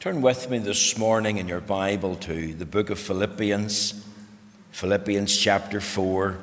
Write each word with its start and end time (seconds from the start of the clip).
Turn 0.00 0.22
with 0.22 0.48
me 0.48 0.56
this 0.56 0.96
morning 0.96 1.36
in 1.36 1.46
your 1.46 1.60
Bible 1.60 2.16
to 2.16 2.54
the 2.54 2.64
book 2.64 2.88
of 2.88 2.98
Philippians, 2.98 4.02
Philippians 4.70 5.36
chapter 5.36 5.78
4. 5.78 6.38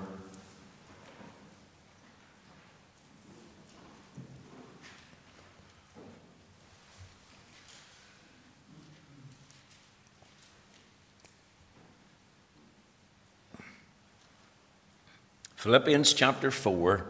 Philippians 15.55 16.14
chapter 16.14 16.52
4, 16.52 17.05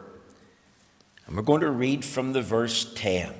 and 1.25 1.36
we're 1.36 1.41
going 1.41 1.59
to 1.59 1.70
read 1.70 2.05
from 2.05 2.32
the 2.32 2.41
verse 2.41 2.89
10. 2.95 3.34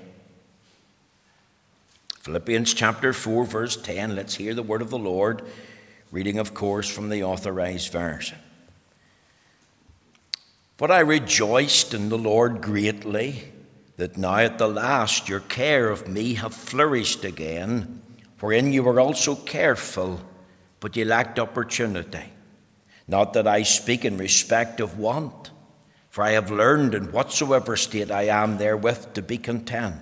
Philippians 2.28 2.74
chapter 2.74 3.14
4, 3.14 3.46
verse 3.46 3.78
10. 3.78 4.18
Let's 4.18 4.36
hear 4.36 4.54
the 4.54 4.62
word 4.62 4.82
of 4.82 4.90
the 4.90 4.98
Lord. 4.98 5.44
Reading, 6.12 6.40
of 6.40 6.54
course, 6.54 6.90
from 6.90 7.08
the 7.08 7.24
authorized 7.24 7.90
version. 7.90 8.38
But 10.76 10.92
I 10.92 11.00
rejoiced 11.00 11.94
in 11.94 12.10
the 12.10 12.18
Lord 12.18 12.62
greatly 12.62 13.54
that 13.96 14.18
now 14.18 14.40
at 14.40 14.58
the 14.58 14.68
last 14.68 15.30
your 15.30 15.40
care 15.40 15.90
of 15.90 16.10
me 16.10 16.34
have 16.34 16.54
flourished 16.54 17.24
again, 17.24 18.02
wherein 18.42 18.74
you 18.74 18.84
were 18.84 19.00
also 19.00 19.34
careful, 19.34 20.20
but 20.82 20.98
ye 20.98 21.06
lacked 21.06 21.40
opportunity. 21.40 22.34
Not 23.08 23.32
that 23.36 23.48
I 23.48 23.64
speak 23.64 24.04
in 24.04 24.18
respect 24.18 24.82
of 24.82 25.00
want, 25.00 25.52
for 26.10 26.26
I 26.26 26.32
have 26.32 26.52
learned 26.52 26.94
in 26.94 27.14
whatsoever 27.14 27.78
state 27.78 28.12
I 28.12 28.24
am 28.24 28.58
therewith 28.58 29.14
to 29.14 29.22
be 29.22 29.38
content. 29.38 30.02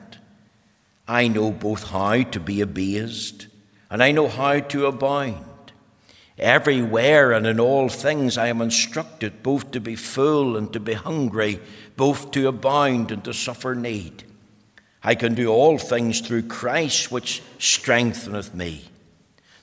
I 1.07 1.27
know 1.27 1.51
both 1.51 1.89
how 1.89 2.23
to 2.23 2.39
be 2.39 2.61
abased 2.61 3.47
and 3.89 4.03
I 4.03 4.11
know 4.11 4.27
how 4.27 4.59
to 4.59 4.87
abound. 4.87 5.45
Everywhere 6.37 7.31
and 7.31 7.47
in 7.47 7.59
all 7.59 7.87
things 7.87 8.37
I 8.37 8.47
am 8.47 8.61
instructed 8.61 9.41
both 9.41 9.71
to 9.71 9.79
be 9.79 9.95
full 9.95 10.57
and 10.57 10.73
to 10.73 10.79
be 10.79 10.93
hungry, 10.93 11.61
both 11.95 12.31
to 12.31 12.47
abound 12.47 13.11
and 13.11 13.23
to 13.23 13.33
suffer 13.33 13.73
need. 13.73 14.23
I 15.01 15.15
can 15.15 15.35
do 15.35 15.49
all 15.49 15.77
things 15.77 16.19
through 16.19 16.47
Christ 16.47 17.11
which 17.11 17.41
strengtheneth 17.59 18.53
me. 18.53 18.85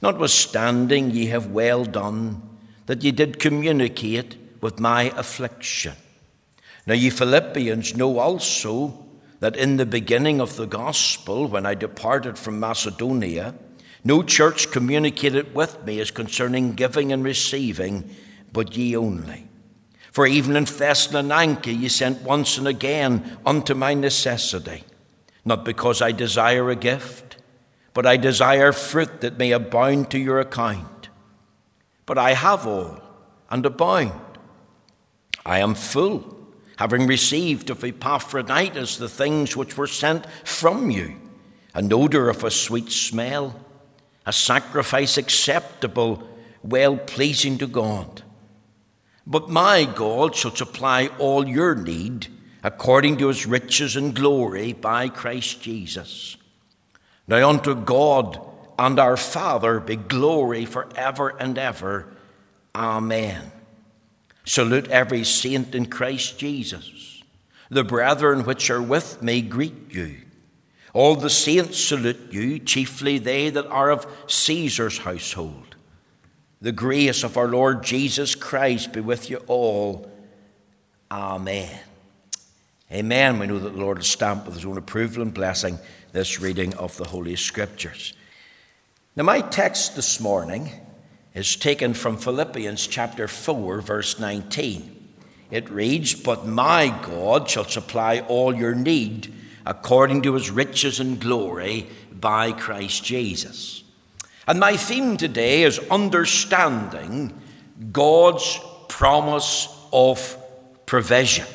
Notwithstanding, 0.01 1.11
ye 1.11 1.27
have 1.27 1.49
well 1.49 1.85
done 1.85 2.41
that 2.87 3.03
ye 3.03 3.11
did 3.11 3.39
communicate 3.39 4.37
with 4.61 4.81
my 4.81 5.13
affliction. 5.17 5.95
Now, 6.87 6.95
ye 6.95 7.11
Philippians 7.11 7.97
know 7.97 8.19
also 8.19 9.05
that 9.43 9.57
in 9.57 9.77
the 9.77 9.85
beginning 9.85 10.41
of 10.41 10.55
the 10.55 10.69
gospel, 10.69 11.49
when 11.49 11.67
I 11.67 11.75
departed 11.75 12.39
from 12.39 12.61
Macedonia, 12.61 13.57
no 14.05 14.23
church 14.23 14.71
communicated 14.71 15.53
with 15.53 15.85
me 15.85 15.99
as 15.99 16.13
concerning 16.13 16.75
giving 16.75 17.11
and 17.11 17.25
receiving, 17.25 18.09
but 18.53 18.77
ye 18.77 18.97
only. 18.97 19.49
For 20.13 20.29
even 20.29 20.55
in 20.55 20.63
Thessalonica 20.63 21.73
ye 21.73 21.89
sent 21.89 22.23
once 22.23 22.57
and 22.57 22.69
again 22.69 23.37
unto 23.45 23.75
my 23.75 23.95
necessity, 23.95 24.85
not 25.45 25.65
because 25.65 26.01
I 26.01 26.13
desire 26.13 26.71
a 26.71 26.77
gift, 26.77 27.39
but 27.95 28.07
I 28.07 28.19
desire 28.19 28.71
fruit 28.71 29.23
that 29.23 29.39
may 29.39 29.51
abound 29.51 30.09
to 30.13 30.21
your 30.21 30.39
account. 30.39 31.09
But 32.07 32.17
I 32.17 32.35
have 32.35 32.65
all 32.65 33.03
and 33.51 33.67
abound. 33.67 34.39
I 35.45 35.59
am 35.59 35.75
full 35.75 36.42
having 36.77 37.07
received 37.07 37.71
of 37.71 37.85
Epaphroditus 37.85 38.97
the 38.97 39.09
things 39.09 39.57
which 39.57 39.77
were 39.77 39.87
sent 39.87 40.27
from 40.45 40.91
you, 40.91 41.17
an 41.75 41.93
odour 41.93 42.29
of 42.29 42.45
a 42.45 42.51
sweet 42.51 42.91
smell, 42.91 43.55
a 44.27 44.33
sacrifice 44.33 45.17
acceptable, 45.19 46.29
well 46.63 46.97
pleasing 46.97 47.59
to 47.59 47.67
God. 47.67 48.23
But 49.27 49.49
my 49.49 49.85
God 49.85 50.35
shall 50.35 50.55
supply 50.55 51.09
all 51.19 51.47
your 51.47 51.75
need 51.75 52.29
according 52.63 53.19
to 53.19 53.29
his 53.29 53.47
riches 53.47 53.97
and 53.97 54.15
glory 54.15 54.73
by 54.73 55.09
Christ 55.09 55.61
Jesus. 55.63 56.37
Now 57.27 57.49
unto 57.49 57.75
God 57.75 58.41
and 58.79 58.99
our 58.99 59.17
Father 59.17 59.81
be 59.81 59.97
glory 59.97 60.65
for 60.65 60.89
ever 60.97 61.31
and 61.31 61.59
ever. 61.59 62.09
Amen. 62.75 63.53
Salute 64.45 64.89
every 64.89 65.25
saint 65.25 65.75
in 65.75 65.87
Christ 65.87 66.39
Jesus. 66.39 67.23
The 67.71 67.85
brethren 67.85 68.45
which 68.45 68.71
are 68.71 68.83
with 68.83 69.23
me 69.23 69.41
greet 69.41 69.93
you. 69.93 70.17
All 70.93 71.17
the 71.17 71.31
saints 71.31 71.79
salute 71.79 72.33
you, 72.33 72.59
chiefly 72.59 73.19
they 73.19 73.49
that 73.51 73.67
are 73.67 73.91
of 73.91 74.07
Caesar's 74.27 74.99
household. 74.99 75.77
The 76.61 76.73
grace 76.73 77.25
of 77.25 77.37
our 77.37 77.49
Lord 77.49 77.83
Jesus 77.83 78.35
Christ 78.35 78.93
be 78.93 79.01
with 79.01 79.31
you 79.31 79.39
all. 79.47 80.11
Amen. 81.11 81.81
Amen. 82.91 83.39
We 83.39 83.47
know 83.47 83.59
that 83.59 83.71
the 83.71 83.81
Lord 83.81 83.97
has 83.97 84.07
stamped 84.07 84.47
with 84.47 84.55
his 84.55 84.67
own 84.67 84.77
approval 84.77 85.23
and 85.23 85.33
blessing 85.33 85.79
this 86.13 86.41
reading 86.41 86.75
of 86.75 86.97
the 86.99 87.05
Holy 87.05 87.37
Scriptures. 87.37 88.13
Now, 89.17 89.25
my 89.25 89.41
text 89.41 89.97
this 89.97 90.21
morning 90.21 90.71
is 91.35 91.57
taken 91.57 91.95
from 91.95 92.17
Philippians 92.17 92.87
chapter 92.87 93.27
4, 93.27 93.81
verse 93.81 94.19
19. 94.19 94.99
It 95.51 95.71
reads, 95.71 96.15
But 96.15 96.47
my 96.47 96.89
God 97.03 97.49
shall 97.49 97.65
supply 97.65 98.21
all 98.21 98.55
your 98.55 98.75
need 98.75 99.33
according 99.65 100.23
to 100.23 100.35
his 100.35 100.51
riches 100.51 101.01
and 101.01 101.21
glory 101.21 101.87
by 102.13 102.53
Christ 102.53 103.05
Jesus. 103.05 103.83
And 104.47 104.59
my 104.59 104.77
theme 104.77 105.17
today 105.17 105.63
is 105.63 105.79
understanding 105.91 107.41
God's 107.93 108.59
promise 108.89 109.69
of 109.93 110.37
provision. 110.85 111.47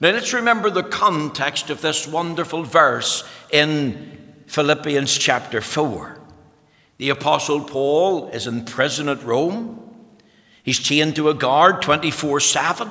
Now 0.00 0.10
let's 0.10 0.32
remember 0.32 0.70
the 0.70 0.82
context 0.82 1.70
of 1.70 1.80
this 1.80 2.06
wonderful 2.06 2.62
verse 2.62 3.24
in 3.50 4.34
Philippians 4.46 5.16
chapter 5.16 5.60
4. 5.60 6.20
The 6.98 7.10
Apostle 7.10 7.62
Paul 7.62 8.28
is 8.28 8.46
in 8.46 8.64
prison 8.64 9.08
at 9.08 9.22
Rome. 9.24 9.80
He's 10.62 10.78
chained 10.78 11.16
to 11.16 11.28
a 11.28 11.34
guard 11.34 11.82
24 11.82 12.40
7. 12.40 12.90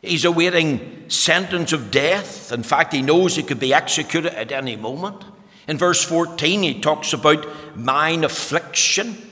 He's 0.00 0.24
awaiting 0.24 1.10
sentence 1.10 1.72
of 1.72 1.90
death. 1.90 2.52
In 2.52 2.62
fact, 2.62 2.92
he 2.92 3.02
knows 3.02 3.34
he 3.34 3.42
could 3.42 3.58
be 3.58 3.74
executed 3.74 4.38
at 4.38 4.52
any 4.52 4.76
moment. 4.76 5.24
In 5.66 5.76
verse 5.76 6.02
14, 6.04 6.62
he 6.62 6.80
talks 6.80 7.12
about 7.12 7.46
mine 7.76 8.24
affliction. 8.24 9.27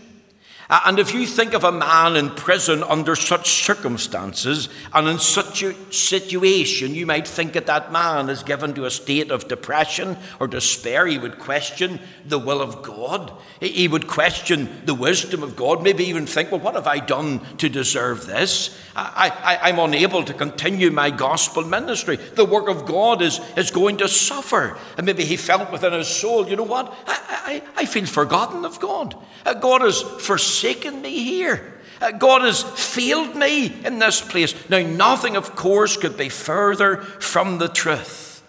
Uh, 0.69 0.81
and 0.87 0.99
if 0.99 1.15
you 1.15 1.27
think 1.27 1.55
of 1.55 1.63
a 1.63 1.71
man 1.71 2.17
in 2.17 2.29
prison 2.31 2.83
under 2.83 3.15
such 3.15 3.65
circumstances 3.65 4.69
and 4.93 5.07
in 5.07 5.19
such 5.19 5.63
a 5.63 5.75
situation, 5.93 6.95
you 6.95 7.07
might 7.07 7.27
think 7.27 7.53
that 7.53 7.67
that 7.67 7.93
man 7.93 8.29
is 8.29 8.43
given 8.43 8.75
to 8.75 8.85
a 8.85 8.91
state 8.91 9.31
of 9.31 9.47
depression 9.47 10.17
or 10.41 10.49
despair. 10.49 11.07
He 11.07 11.19
would 11.19 11.39
question 11.39 12.01
the 12.25 12.39
will 12.39 12.61
of 12.61 12.83
God. 12.83 13.33
He 13.61 13.87
would 13.87 14.09
question 14.09 14.83
the 14.85 14.95
wisdom 14.95 15.43
of 15.45 15.55
God, 15.55 15.83
maybe 15.83 16.05
even 16.05 16.27
think, 16.27 16.51
well, 16.51 16.61
what 16.61 16.75
have 16.75 16.89
I 16.89 16.99
done 16.99 17.41
to 17.59 17.69
deserve 17.69 18.27
this? 18.27 18.77
I, 18.99 19.59
I'm 19.63 19.79
unable 19.79 20.25
to 20.25 20.33
continue 20.33 20.91
my 20.91 21.11
gospel 21.11 21.63
ministry. 21.65 22.17
The 22.17 22.47
work 22.47 22.69
of 22.69 22.87
God 22.87 23.21
is, 23.21 23.41
is 23.57 23.71
going 23.71 23.99
to 23.99 24.09
suffer. 24.09 24.79
And 24.97 25.05
maybe 25.05 25.25
he 25.25 25.37
felt 25.37 25.71
within 25.71 25.93
his 25.93 26.09
soul, 26.09 26.49
you 26.49 26.57
know 26.57 26.63
what? 26.63 26.93
I, 27.07 27.63
I, 27.77 27.83
I 27.83 27.85
feel 27.85 28.07
forgotten 28.07 28.65
of 28.65 28.81
God. 28.81 29.15
Uh, 29.45 29.53
God 29.55 29.83
has 29.83 30.01
forsaken 30.01 30.56
me 30.65 31.25
here. 31.25 31.75
Uh, 32.01 32.11
God 32.11 32.43
has 32.43 32.63
failed 32.63 33.35
me 33.35 33.67
in 33.85 33.99
this 33.99 34.21
place. 34.21 34.55
Now, 34.69 34.81
nothing, 34.81 35.37
of 35.37 35.57
course, 35.57 35.97
could 35.97 36.17
be 36.17 36.29
further 36.29 36.99
from 36.99 37.59
the 37.59 37.69
truth. 37.69 38.43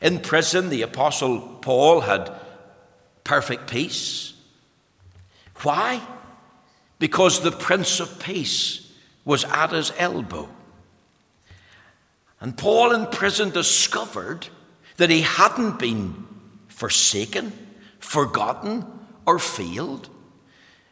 In 0.00 0.20
prison, 0.20 0.68
the 0.68 0.82
Apostle 0.82 1.40
Paul 1.40 2.02
had 2.02 2.30
perfect 3.24 3.70
peace. 3.70 4.34
Why? 5.62 6.00
Because 6.98 7.40
the 7.40 7.52
Prince 7.52 8.00
of 8.00 8.20
Peace 8.20 8.92
was 9.24 9.44
at 9.44 9.72
his 9.72 9.92
elbow. 9.98 10.48
And 12.40 12.56
Paul 12.56 12.92
in 12.92 13.06
prison 13.06 13.50
discovered 13.50 14.48
that 14.96 15.10
he 15.10 15.22
hadn't 15.22 15.78
been 15.78 16.26
forsaken, 16.68 17.52
forgotten, 17.98 18.84
or 19.26 19.38
failed 19.38 20.08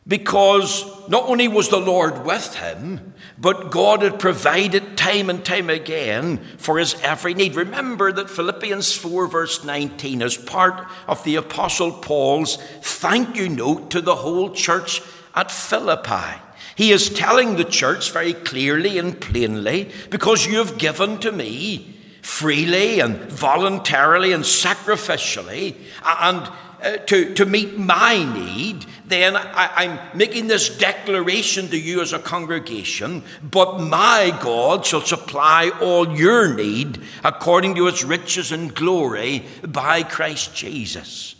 because 0.09 0.85
not 1.09 1.25
only 1.25 1.49
was 1.49 1.69
the 1.69 1.81
Lord 1.81 2.25
with 2.25 2.55
him, 2.55 3.15
but 3.39 3.71
God 3.71 4.03
had 4.03 4.21
provided 4.21 4.97
time 4.97 5.29
and 5.29 5.45
time 5.45 5.69
again 5.69 6.39
for 6.59 6.79
his 6.79 6.95
every 7.03 7.35
need. 7.35 7.57
Remember 7.57 8.13
that 8.13 8.31
Philippians 8.31 8.95
4, 8.95 9.27
verse 9.27 9.65
19, 9.65 10.23
is 10.23 10.37
part 10.37 10.87
of 11.09 11.23
the 11.25 11.37
Apostle 11.37 11.93
Paul's 11.93 12.57
thank 12.83 13.37
you 13.37 13.49
note 13.49 13.91
to 13.91 14.01
the 14.01 14.17
whole 14.17 14.51
church 14.51 15.03
at 15.35 15.51
Philippi. 15.51 16.41
He 16.77 16.93
is 16.93 17.11
telling 17.11 17.57
the 17.57 17.65
church 17.65 18.13
very 18.13 18.35
clearly 18.35 18.99
and 18.99 19.21
plainly, 19.21 19.91
because 20.11 20.47
you 20.47 20.59
have 20.59 20.79
given 20.79 21.19
to 21.19 21.33
me 21.33 21.95
freely 22.23 23.01
and 23.01 23.17
voluntarily 23.31 24.33
and 24.33 24.45
sacrificially 24.45 25.77
and 26.05 26.51
uh, 26.83 26.99
to, 26.99 27.35
to 27.35 27.47
meet 27.47 27.79
my 27.79 28.23
need, 28.35 28.85
then 29.07 29.37
I, 29.37 29.85
am 29.85 30.19
making 30.19 30.49
this 30.49 30.77
declaration 30.77 31.69
to 31.69 31.79
you 31.79 32.03
as 32.03 32.13
a 32.13 32.19
congregation. 32.19 33.23
But 33.43 33.81
my 33.81 34.37
God 34.43 34.85
shall 34.85 35.01
supply 35.01 35.71
all 35.81 36.17
your 36.17 36.53
need 36.53 37.01
according 37.23 37.77
to 37.77 37.87
his 37.87 38.05
riches 38.05 38.53
and 38.53 38.75
glory 38.75 39.45
by 39.67 40.03
Christ 40.03 40.55
Jesus. 40.55 41.37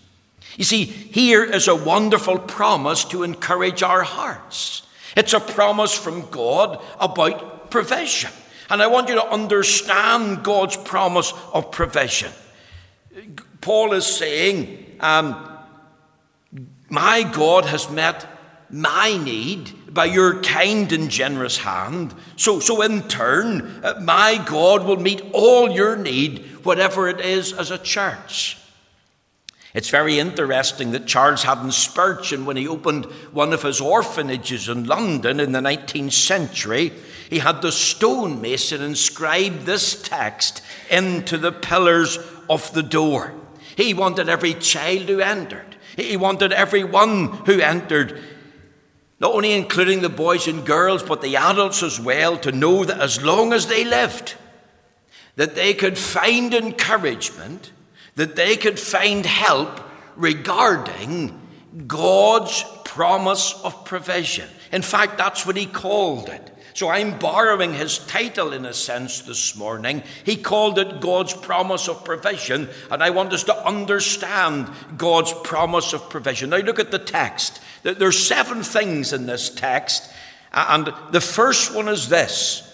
You 0.57 0.65
see, 0.65 0.85
here 0.85 1.45
is 1.45 1.69
a 1.69 1.75
wonderful 1.75 2.39
promise 2.39 3.05
to 3.07 3.25
encourage 3.25 3.83
our 3.83 4.05
hearts. 4.05 4.83
It's 5.17 5.33
a 5.33 5.41
promise 5.41 5.93
from 5.93 6.31
God 6.31 6.83
about 7.01 7.71
provision. 7.71 8.31
And 8.71 8.83
I 8.83 8.87
want 8.87 9.09
you 9.09 9.17
to 9.17 9.27
understand 9.27 10.45
God's 10.45 10.77
promise 10.77 11.33
of 11.53 11.71
provision. 11.71 12.33
Paul 13.61 13.93
is 13.93 14.07
saying, 14.07 14.86
um, 15.01 15.49
My 16.89 17.23
God 17.23 17.67
has 17.67 17.91
met 17.91 18.27
my 18.71 19.17
need 19.17 19.95
by 19.95 20.07
your 20.07 20.43
kind 20.43 20.93
and 20.93 21.11
generous 21.11 21.59
hand. 21.59 22.15
So, 22.37 22.61
so 22.61 22.83
in 22.83 23.09
turn, 23.09 23.81
uh, 23.83 24.01
my 24.03 24.43
God 24.47 24.85
will 24.85 24.99
meet 24.99 25.23
all 25.33 25.71
your 25.71 25.97
need, 25.97 26.45
whatever 26.65 27.09
it 27.09 27.21
is, 27.21 27.53
as 27.53 27.71
a 27.71 27.79
church. 27.79 28.59
It's 29.73 29.91
very 29.91 30.19
interesting 30.19 30.93
that 30.93 31.07
Charles 31.07 31.43
Haddon 31.43 31.71
Spurgeon, 31.71 32.47
when 32.47 32.57
he 32.57 32.67
opened 32.67 33.05
one 33.33 33.53
of 33.53 33.63
his 33.63 33.81
orphanages 33.81 34.69
in 34.71 34.85
London 34.85 35.39
in 35.39 35.53
the 35.53 35.61
19th 35.61 36.13
century, 36.13 36.93
he 37.29 37.41
had 37.41 37.61
the 37.61 37.73
stonemason 37.73 38.81
inscribe 38.81 39.65
this 39.65 40.01
text 40.01 40.63
into 40.91 41.37
the 41.37 41.53
pillars 41.53 42.19
of 42.49 42.73
the 42.73 42.83
door. 42.83 43.35
He 43.77 43.95
wanted 43.95 44.29
every 44.29 44.55
child 44.55 45.09
who 45.09 45.21
entered, 45.21 45.77
he 45.97 46.17
wanted 46.17 46.53
everyone 46.53 47.29
who 47.47 47.61
entered, 47.61 48.21
not 49.21 49.33
only 49.33 49.53
including 49.53 50.03
the 50.03 50.09
boys 50.09 50.49
and 50.49 50.67
girls, 50.67 51.03
but 51.03 51.23
the 51.23 51.37
adults 51.37 51.83
as 51.83 52.01
well, 52.01 52.37
to 52.39 52.53
know 52.53 52.85
that 52.85 53.01
as 53.01 53.23
long 53.23 53.53
as 53.53 53.67
they 53.67 53.85
lived, 53.85 54.35
that 55.37 55.55
they 55.55 55.75
could 55.75 55.97
find 55.97 56.53
encouragement, 56.55 57.73
that 58.17 58.37
they 58.37 58.57
could 58.57 58.79
find 58.79 59.25
help 59.25 59.81
regarding 60.17 61.41
God's 61.87 62.65
promise 62.85 63.55
of 63.63 63.85
provision. 63.85 64.49
In 64.73 64.83
fact, 64.83 65.19
that's 65.19 65.45
what 65.47 65.57
he 65.57 65.67
called 65.67 66.29
it. 66.29 66.56
So 66.77 66.91
I'm 66.91 67.19
borrowing 67.19 67.73
his 67.73 67.97
title 67.97 68.53
in 68.53 68.67
a 68.67 68.75
sense 68.75 69.23
this 69.23 69.57
morning. 69.57 70.03
He 70.25 70.37
called 70.37 70.79
it 70.79 71.01
God's 71.01 71.33
promise 71.33 71.89
of 71.89 72.05
provision, 72.05 72.69
and 72.91 73.03
I 73.03 73.09
want 73.09 73.33
us 73.33 73.45
to 73.45 73.67
understand 73.67 74.69
God's 74.99 75.33
promise 75.43 75.95
of 75.95 76.11
provision. 76.11 76.51
Now 76.51 76.59
look 76.59 76.79
at 76.79 76.91
the 76.91 76.99
text. 76.99 77.63
There's 77.83 78.27
seven 78.27 78.63
things 78.63 79.15
in 79.15 79.25
this 79.25 79.49
text, 79.49 80.13
and 80.53 80.93
the 81.13 81.21
first 81.23 81.75
one 81.75 81.89
is 81.89 82.11
this 82.11 82.71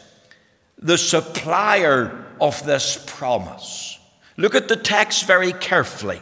the 0.78 0.98
supplier 0.98 2.26
of 2.40 2.66
this 2.66 3.00
promise. 3.06 4.00
Look 4.36 4.56
at 4.56 4.66
the 4.66 4.74
text 4.74 5.28
very 5.28 5.52
carefully. 5.52 6.20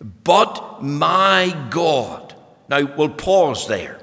But 0.00 0.84
my 0.84 1.66
God. 1.70 2.32
Now 2.68 2.94
we'll 2.96 3.08
pause 3.08 3.66
there. 3.66 3.98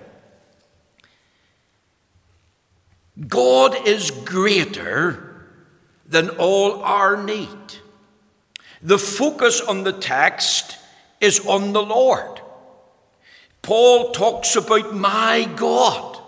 God 3.28 3.88
is 3.88 4.12
greater 4.12 5.46
than 6.06 6.30
all 6.32 6.84
our 6.84 7.22
need. 7.22 7.48
The 8.82 8.98
focus 8.98 9.62
on 9.62 9.84
the 9.84 9.94
text 9.94 10.78
is 11.22 11.46
on 11.46 11.74
the 11.74 11.82
Lord. 11.82 12.42
Paul 13.62 14.12
talks 14.12 14.56
about 14.56 14.94
my 14.94 15.50
God. 15.56 16.22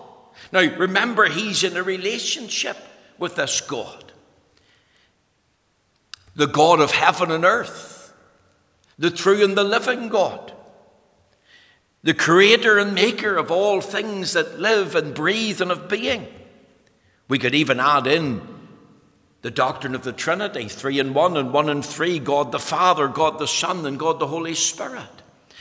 Now, 0.52 0.62
remember, 0.62 1.26
he's 1.26 1.64
in 1.64 1.78
a 1.78 1.84
relationship 1.84 2.78
with 3.20 3.36
this 3.36 3.62
God, 3.62 4.12
the 6.36 6.48
God 6.48 6.80
of 6.80 6.92
heaven 6.92 7.32
and 7.32 7.44
earth, 7.44 8.14
the 8.98 9.12
true 9.12 9.44
and 9.44 9.58
the 9.58 9.64
living 9.64 10.08
God, 10.08 10.54
the 12.02 12.14
creator 12.14 12.78
and 12.78 12.96
maker 12.96 13.36
of 13.36 13.52
all 13.52 13.82
things 13.82 14.34
that 14.34 14.60
live 14.60 14.96
and 14.96 15.14
breathe 15.14 15.62
and 15.62 15.70
have 15.70 15.90
being. 15.90 16.28
We 17.28 17.40
could 17.40 17.56
even 17.56 17.80
add 17.80 18.08
in 18.08 18.42
the 19.42 19.52
doctrine 19.52 19.96
of 19.96 20.04
the 20.04 20.14
Trinity 20.14 20.68
three 20.68 21.00
in 21.00 21.14
one 21.14 21.38
and 21.38 21.54
one 21.54 21.70
in 21.70 21.82
three 21.82 22.20
God 22.20 22.52
the 22.52 22.60
Father, 22.60 23.08
God 23.08 23.40
the 23.40 23.48
Son, 23.48 23.86
and 23.86 24.00
God 24.00 24.20
the 24.20 24.28
Holy 24.28 24.56
Spirit. 24.56 25.04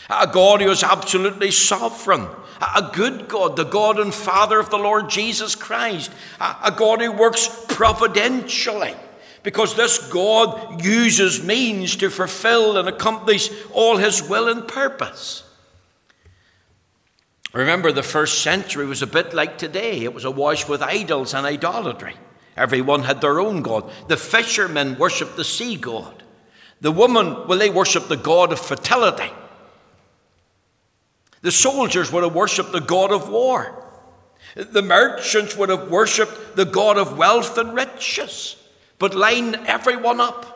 A 0.08 0.26
God 0.26 0.60
who 0.60 0.70
is 0.70 0.84
absolutely 0.84 1.50
sovereign. 1.50 2.26
A 2.60 2.90
good 2.92 3.28
God, 3.28 3.56
the 3.56 3.64
God 3.64 3.98
and 3.98 4.14
Father 4.14 4.60
of 4.60 4.70
the 4.70 4.78
Lord 4.78 5.10
Jesus 5.10 5.54
Christ. 5.54 6.12
A 6.40 6.72
God 6.76 7.00
who 7.00 7.12
works 7.12 7.48
providentially. 7.68 8.94
Because 9.42 9.74
this 9.74 9.98
God 10.10 10.84
uses 10.84 11.44
means 11.44 11.96
to 11.96 12.10
fulfill 12.10 12.78
and 12.78 12.88
accomplish 12.88 13.50
all 13.72 13.96
his 13.96 14.22
will 14.28 14.48
and 14.48 14.66
purpose. 14.66 15.42
Remember, 17.56 17.90
the 17.90 18.02
first 18.02 18.42
century 18.42 18.84
was 18.84 19.00
a 19.00 19.06
bit 19.06 19.32
like 19.32 19.56
today. 19.56 20.04
It 20.04 20.12
was 20.12 20.26
awash 20.26 20.68
with 20.68 20.82
idols 20.82 21.32
and 21.32 21.46
idolatry. 21.46 22.14
Everyone 22.54 23.04
had 23.04 23.22
their 23.22 23.40
own 23.40 23.62
God. 23.62 23.90
The 24.08 24.18
fishermen 24.18 24.98
worshipped 24.98 25.36
the 25.36 25.44
sea 25.44 25.76
god. 25.76 26.22
The 26.82 26.92
woman, 26.92 27.48
well, 27.48 27.58
they 27.58 27.70
worshipped 27.70 28.10
the 28.10 28.18
god 28.18 28.52
of 28.52 28.60
fertility. 28.60 29.30
The 31.40 31.50
soldiers 31.50 32.12
would 32.12 32.24
have 32.24 32.34
worshipped 32.34 32.72
the 32.72 32.80
god 32.80 33.10
of 33.10 33.30
war. 33.30 33.82
The 34.54 34.82
merchants 34.82 35.56
would 35.56 35.70
have 35.70 35.90
worshipped 35.90 36.56
the 36.56 36.66
god 36.66 36.98
of 36.98 37.16
wealth 37.16 37.56
and 37.56 37.74
riches. 37.74 38.56
But 38.98 39.14
line 39.14 39.54
everyone 39.66 40.20
up. 40.20 40.52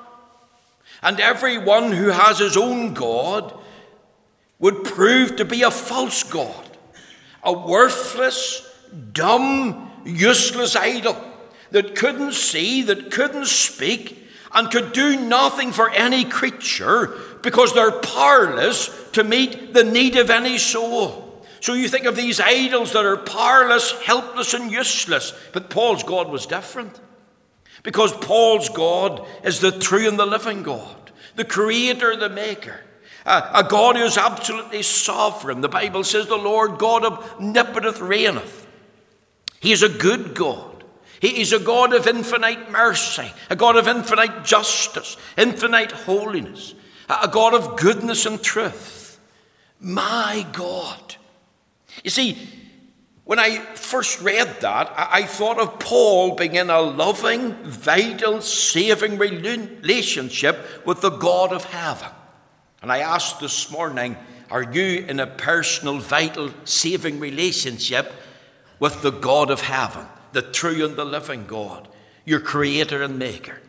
And 1.03 1.19
everyone 1.19 1.93
who 1.93 2.09
has 2.09 2.41
his 2.41 2.59
own 2.59 2.93
God 2.93 3.59
would 4.59 4.85
prove 4.85 5.37
to 5.37 5.47
be 5.47 5.63
a 5.63 5.71
false 5.71 6.23
God 6.25 6.70
a 7.43 7.53
worthless, 7.53 8.69
dumb, 9.13 9.91
useless 10.05 10.77
idol 10.77 11.17
that 11.71 11.95
couldn't 11.95 12.33
see, 12.33 12.83
that 12.83 13.11
couldn't 13.11 13.47
speak, 13.47 14.27
and 14.53 14.71
could 14.71 14.93
do 14.93 15.19
nothing 15.19 15.73
for 15.73 15.91
any 15.91 16.25
creature 16.25 17.17
because 17.43 17.73
they're 17.73 17.93
powerless 17.93 18.91
to 19.13 19.23
meet 19.23 19.73
the 19.75 19.85
need 19.85 20.17
of 20.17 20.29
any 20.29 20.59
soul. 20.59 21.45
So 21.61 21.75
you 21.75 21.89
think 21.89 22.07
of 22.07 22.17
these 22.17 22.41
idols 22.41 22.93
that 22.93 23.05
are 23.05 23.17
powerless, 23.17 23.93
helpless, 24.03 24.55
and 24.55 24.71
useless. 24.71 25.33
But 25.53 25.71
Paul's 25.71 26.03
God 26.03 26.31
was 26.31 26.47
different. 26.47 26.99
Because 27.83 28.13
Paul's 28.13 28.69
God 28.69 29.27
is 29.45 29.61
the 29.61 29.71
true 29.71 30.09
and 30.09 30.19
the 30.19 30.27
living 30.27 30.63
God, 30.63 31.13
the 31.37 31.45
creator, 31.45 32.17
the 32.17 32.29
maker 32.29 32.81
a 33.27 33.67
God 33.69 33.97
who 33.97 34.05
is 34.05 34.17
absolutely 34.17 34.83
sovereign. 34.83 35.61
The 35.61 35.69
Bible 35.69 36.05
says 36.05 36.27
the 36.27 36.37
Lord 36.37 36.79
God 36.79 37.05
omnipotent 37.05 38.01
reigneth. 38.01 38.67
He 39.61 39.73
is 39.73 39.83
a 39.83 39.89
good 39.89 40.35
God. 40.35 40.85
He 41.21 41.43
is 41.43 41.53
a 41.53 41.59
God 41.59 41.93
of 41.93 42.07
infinite 42.07 42.71
mercy, 42.71 43.31
a 43.51 43.57
God 43.57 43.77
of 43.77 43.87
infinite 43.87 44.43
justice, 44.43 45.19
infinite 45.37 45.93
holiness, 45.93 46.75
a 47.11 47.29
God 47.29 47.53
of 47.53 47.77
goodness 47.77 48.25
and 48.25 48.43
truth. 48.43 49.21
My 49.79 50.47
God. 50.53 51.17
You 52.03 52.11
see, 52.11 52.39
when 53.25 53.39
I 53.39 53.59
first 53.75 54.23
read 54.23 54.61
that, 54.61 54.93
I 54.97 55.25
thought 55.25 55.59
of 55.59 55.79
Paul 55.79 56.37
being 56.37 56.55
in 56.55 56.71
a 56.71 56.81
loving, 56.81 57.53
vital, 57.65 58.41
saving 58.41 59.19
relationship 59.19 60.87
with 60.87 61.03
the 61.03 61.11
God 61.11 61.53
of 61.53 61.65
heaven. 61.65 62.09
And 62.83 62.91
I 62.91 62.99
asked 62.99 63.41
this 63.41 63.71
morning, 63.71 64.17
are 64.51 64.63
you 64.63 65.05
in 65.07 65.21
a 65.21 65.27
personal, 65.27 65.99
vital, 65.99 66.51
saving 66.65 67.21
relationship 67.21 68.13
with 68.79 69.03
the 69.03 69.13
God 69.13 69.51
of 69.51 69.61
heaven, 69.61 70.07
the 70.33 70.43
true 70.43 70.85
and 70.85 70.97
the 70.97 71.05
living 71.05 71.47
God, 71.47 71.89
your 72.25 72.41
creator 72.41 73.03
and 73.03 73.19
maker? 73.19 73.61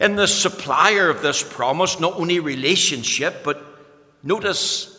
In 0.00 0.16
the 0.16 0.26
supplier 0.26 1.10
of 1.10 1.22
this 1.22 1.42
promise, 1.42 2.00
not 2.00 2.18
only 2.18 2.40
relationship, 2.40 3.42
but 3.44 3.62
notice 4.22 4.94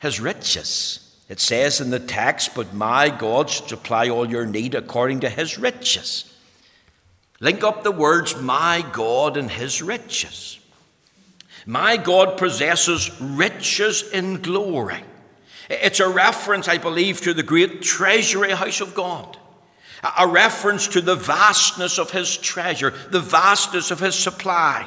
his 0.00 0.20
riches. 0.20 1.00
It 1.28 1.40
says 1.40 1.80
in 1.80 1.90
the 1.90 2.00
text, 2.00 2.54
But 2.54 2.74
my 2.74 3.08
God 3.08 3.50
shall 3.50 3.66
supply 3.66 4.08
all 4.08 4.28
your 4.28 4.46
need 4.46 4.74
according 4.74 5.20
to 5.20 5.28
his 5.28 5.58
riches. 5.58 6.32
Link 7.40 7.64
up 7.64 7.82
the 7.82 7.90
words, 7.90 8.40
My 8.40 8.84
God 8.92 9.36
and 9.36 9.50
his 9.50 9.82
riches. 9.82 10.58
My 11.66 11.96
God 11.96 12.36
possesses 12.36 13.10
riches 13.20 14.02
in 14.12 14.42
glory. 14.42 15.02
It's 15.70 16.00
a 16.00 16.08
reference, 16.08 16.68
I 16.68 16.78
believe, 16.78 17.22
to 17.22 17.32
the 17.32 17.42
great 17.42 17.82
treasury 17.82 18.52
house 18.52 18.80
of 18.80 18.94
God. 18.94 19.38
a 20.18 20.26
reference 20.28 20.86
to 20.88 21.00
the 21.00 21.16
vastness 21.16 21.98
of 21.98 22.10
his 22.10 22.36
treasure, 22.36 22.92
the 23.10 23.20
vastness 23.20 23.90
of 23.90 24.00
his 24.00 24.14
supply. 24.14 24.86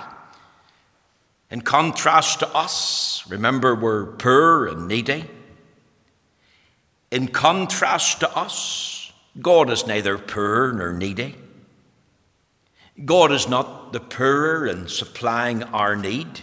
In 1.49 1.61
contrast 1.61 2.39
to 2.39 2.55
us, 2.55 3.23
remember 3.27 3.73
we're 3.73 4.05
poor 4.05 4.67
and 4.67 4.87
needy. 4.87 5.25
In 7.09 7.29
contrast 7.29 8.19
to 8.19 8.37
us, 8.37 9.11
God 9.41 9.69
is 9.69 9.87
neither 9.87 10.17
poor 10.17 10.73
nor 10.73 10.93
needy. 10.93 11.35
God 13.03 13.31
is 13.31 13.47
not 13.47 13.93
the 13.93 13.99
poorer 13.99 14.67
in 14.67 14.87
supplying 14.87 15.63
our 15.63 15.95
need. 15.95 16.41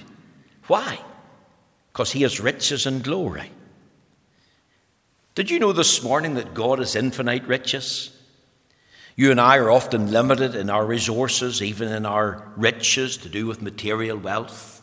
Why? 0.66 0.98
Because 1.92 2.12
he 2.12 2.22
has 2.22 2.40
riches 2.40 2.86
and 2.86 3.02
glory. 3.02 3.50
Did 5.34 5.50
you 5.50 5.58
know 5.58 5.72
this 5.72 6.02
morning 6.02 6.34
that 6.34 6.54
God 6.54 6.78
has 6.78 6.94
infinite 6.94 7.44
riches? 7.44 8.10
You 9.16 9.30
and 9.30 9.40
I 9.40 9.58
are 9.58 9.70
often 9.70 10.10
limited 10.10 10.54
in 10.54 10.70
our 10.70 10.84
resources, 10.84 11.62
even 11.62 11.88
in 11.88 12.04
our 12.04 12.50
riches 12.56 13.16
to 13.18 13.28
do 13.28 13.46
with 13.46 13.62
material 13.62 14.16
wealth. 14.16 14.82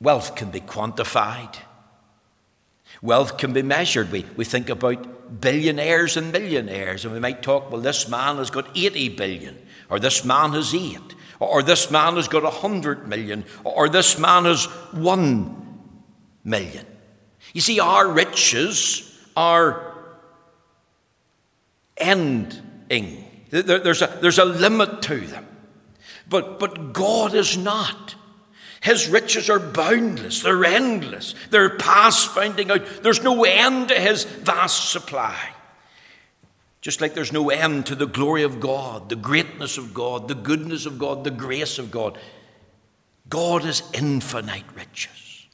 Wealth 0.00 0.34
can 0.34 0.50
be 0.50 0.60
quantified. 0.60 1.56
Wealth 3.00 3.38
can 3.38 3.52
be 3.52 3.62
measured. 3.62 4.12
We, 4.12 4.26
we 4.36 4.44
think 4.44 4.68
about 4.68 5.40
billionaires 5.40 6.16
and 6.16 6.32
millionaires, 6.32 7.04
and 7.04 7.14
we 7.14 7.20
might 7.20 7.42
talk, 7.42 7.70
well, 7.70 7.80
this 7.80 8.08
man 8.08 8.36
has 8.36 8.50
got 8.50 8.68
80 8.76 9.10
billion, 9.10 9.66
or 9.88 9.98
this 9.98 10.24
man 10.24 10.52
has 10.52 10.74
eight, 10.74 11.14
or 11.40 11.62
this 11.62 11.90
man 11.90 12.16
has 12.16 12.28
got 12.28 12.42
a 12.42 12.46
100 12.46 13.08
million, 13.08 13.44
or 13.64 13.88
this 13.88 14.18
man 14.18 14.44
has 14.44 14.64
1 14.92 15.80
million. 16.44 16.86
You 17.52 17.60
see, 17.60 17.80
our 17.80 18.08
riches 18.08 19.18
are 19.36 19.94
ending. 21.96 23.24
There's 23.50 24.02
a, 24.02 24.18
there's 24.20 24.38
a 24.38 24.44
limit 24.44 25.02
to 25.02 25.20
them. 25.20 25.46
But, 26.28 26.58
but 26.58 26.92
God 26.92 27.34
is 27.34 27.56
not. 27.56 28.14
His 28.80 29.08
riches 29.08 29.50
are 29.50 29.58
boundless, 29.58 30.42
they're 30.42 30.64
endless, 30.64 31.34
they're 31.50 31.76
past 31.76 32.28
finding 32.28 32.70
out. 32.70 33.02
There's 33.02 33.22
no 33.22 33.44
end 33.44 33.88
to 33.88 33.94
His 33.94 34.24
vast 34.24 34.90
supply. 34.90 35.36
Just 36.86 37.00
like 37.00 37.14
there's 37.14 37.32
no 37.32 37.50
end 37.50 37.86
to 37.86 37.96
the 37.96 38.06
glory 38.06 38.44
of 38.44 38.60
God, 38.60 39.08
the 39.08 39.16
greatness 39.16 39.76
of 39.76 39.92
God, 39.92 40.28
the 40.28 40.36
goodness 40.36 40.86
of 40.86 41.00
God, 41.00 41.24
the 41.24 41.32
grace 41.32 41.80
of 41.80 41.90
God. 41.90 42.16
God 43.28 43.64
is 43.64 43.82
infinite 43.92 44.62
riches. 44.72 45.48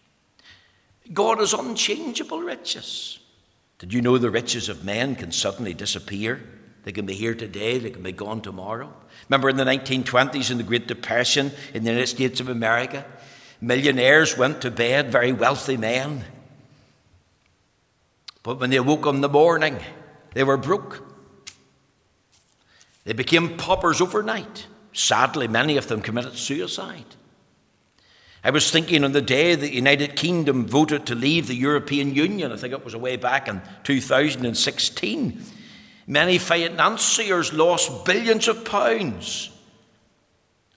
God 1.10 1.40
is 1.40 1.54
unchangeable 1.54 2.42
riches. 2.42 3.18
Did 3.78 3.94
you 3.94 4.02
know 4.02 4.18
the 4.18 4.28
riches 4.28 4.68
of 4.68 4.84
men 4.84 5.16
can 5.16 5.32
suddenly 5.32 5.72
disappear? 5.72 6.38
They 6.82 6.92
can 6.92 7.06
be 7.06 7.14
here 7.14 7.34
today, 7.34 7.78
they 7.78 7.88
can 7.88 8.02
be 8.02 8.12
gone 8.12 8.42
tomorrow. 8.42 8.92
Remember 9.30 9.48
in 9.48 9.56
the 9.56 9.64
1920s, 9.64 10.50
in 10.50 10.58
the 10.58 10.64
Great 10.64 10.86
Depression 10.86 11.50
in 11.72 11.84
the 11.84 11.92
United 11.92 12.08
States 12.08 12.40
of 12.40 12.50
America, 12.50 13.06
Millionaires 13.58 14.36
went 14.36 14.60
to 14.60 14.70
bed, 14.70 15.10
very 15.10 15.32
wealthy 15.32 15.78
men. 15.78 16.26
But 18.42 18.60
when 18.60 18.68
they 18.68 18.80
woke 18.80 19.06
in 19.06 19.22
the 19.22 19.30
morning, 19.30 19.78
they 20.34 20.44
were 20.44 20.58
broke. 20.58 21.08
They 23.04 23.12
became 23.12 23.56
paupers 23.56 24.00
overnight. 24.00 24.66
Sadly, 24.92 25.48
many 25.48 25.76
of 25.76 25.88
them 25.88 26.02
committed 26.02 26.36
suicide. 26.36 27.16
I 28.44 28.50
was 28.50 28.70
thinking 28.70 29.04
on 29.04 29.12
the 29.12 29.22
day 29.22 29.54
the 29.54 29.72
United 29.72 30.16
Kingdom 30.16 30.66
voted 30.66 31.06
to 31.06 31.14
leave 31.14 31.46
the 31.46 31.54
European 31.54 32.14
Union, 32.14 32.52
I 32.52 32.56
think 32.56 32.72
it 32.72 32.84
was 32.84 32.96
way 32.96 33.16
back 33.16 33.48
in 33.48 33.62
2016. 33.84 35.44
Many 36.06 36.38
financiers 36.38 37.52
lost 37.52 38.04
billions 38.04 38.48
of 38.48 38.64
pounds 38.64 39.50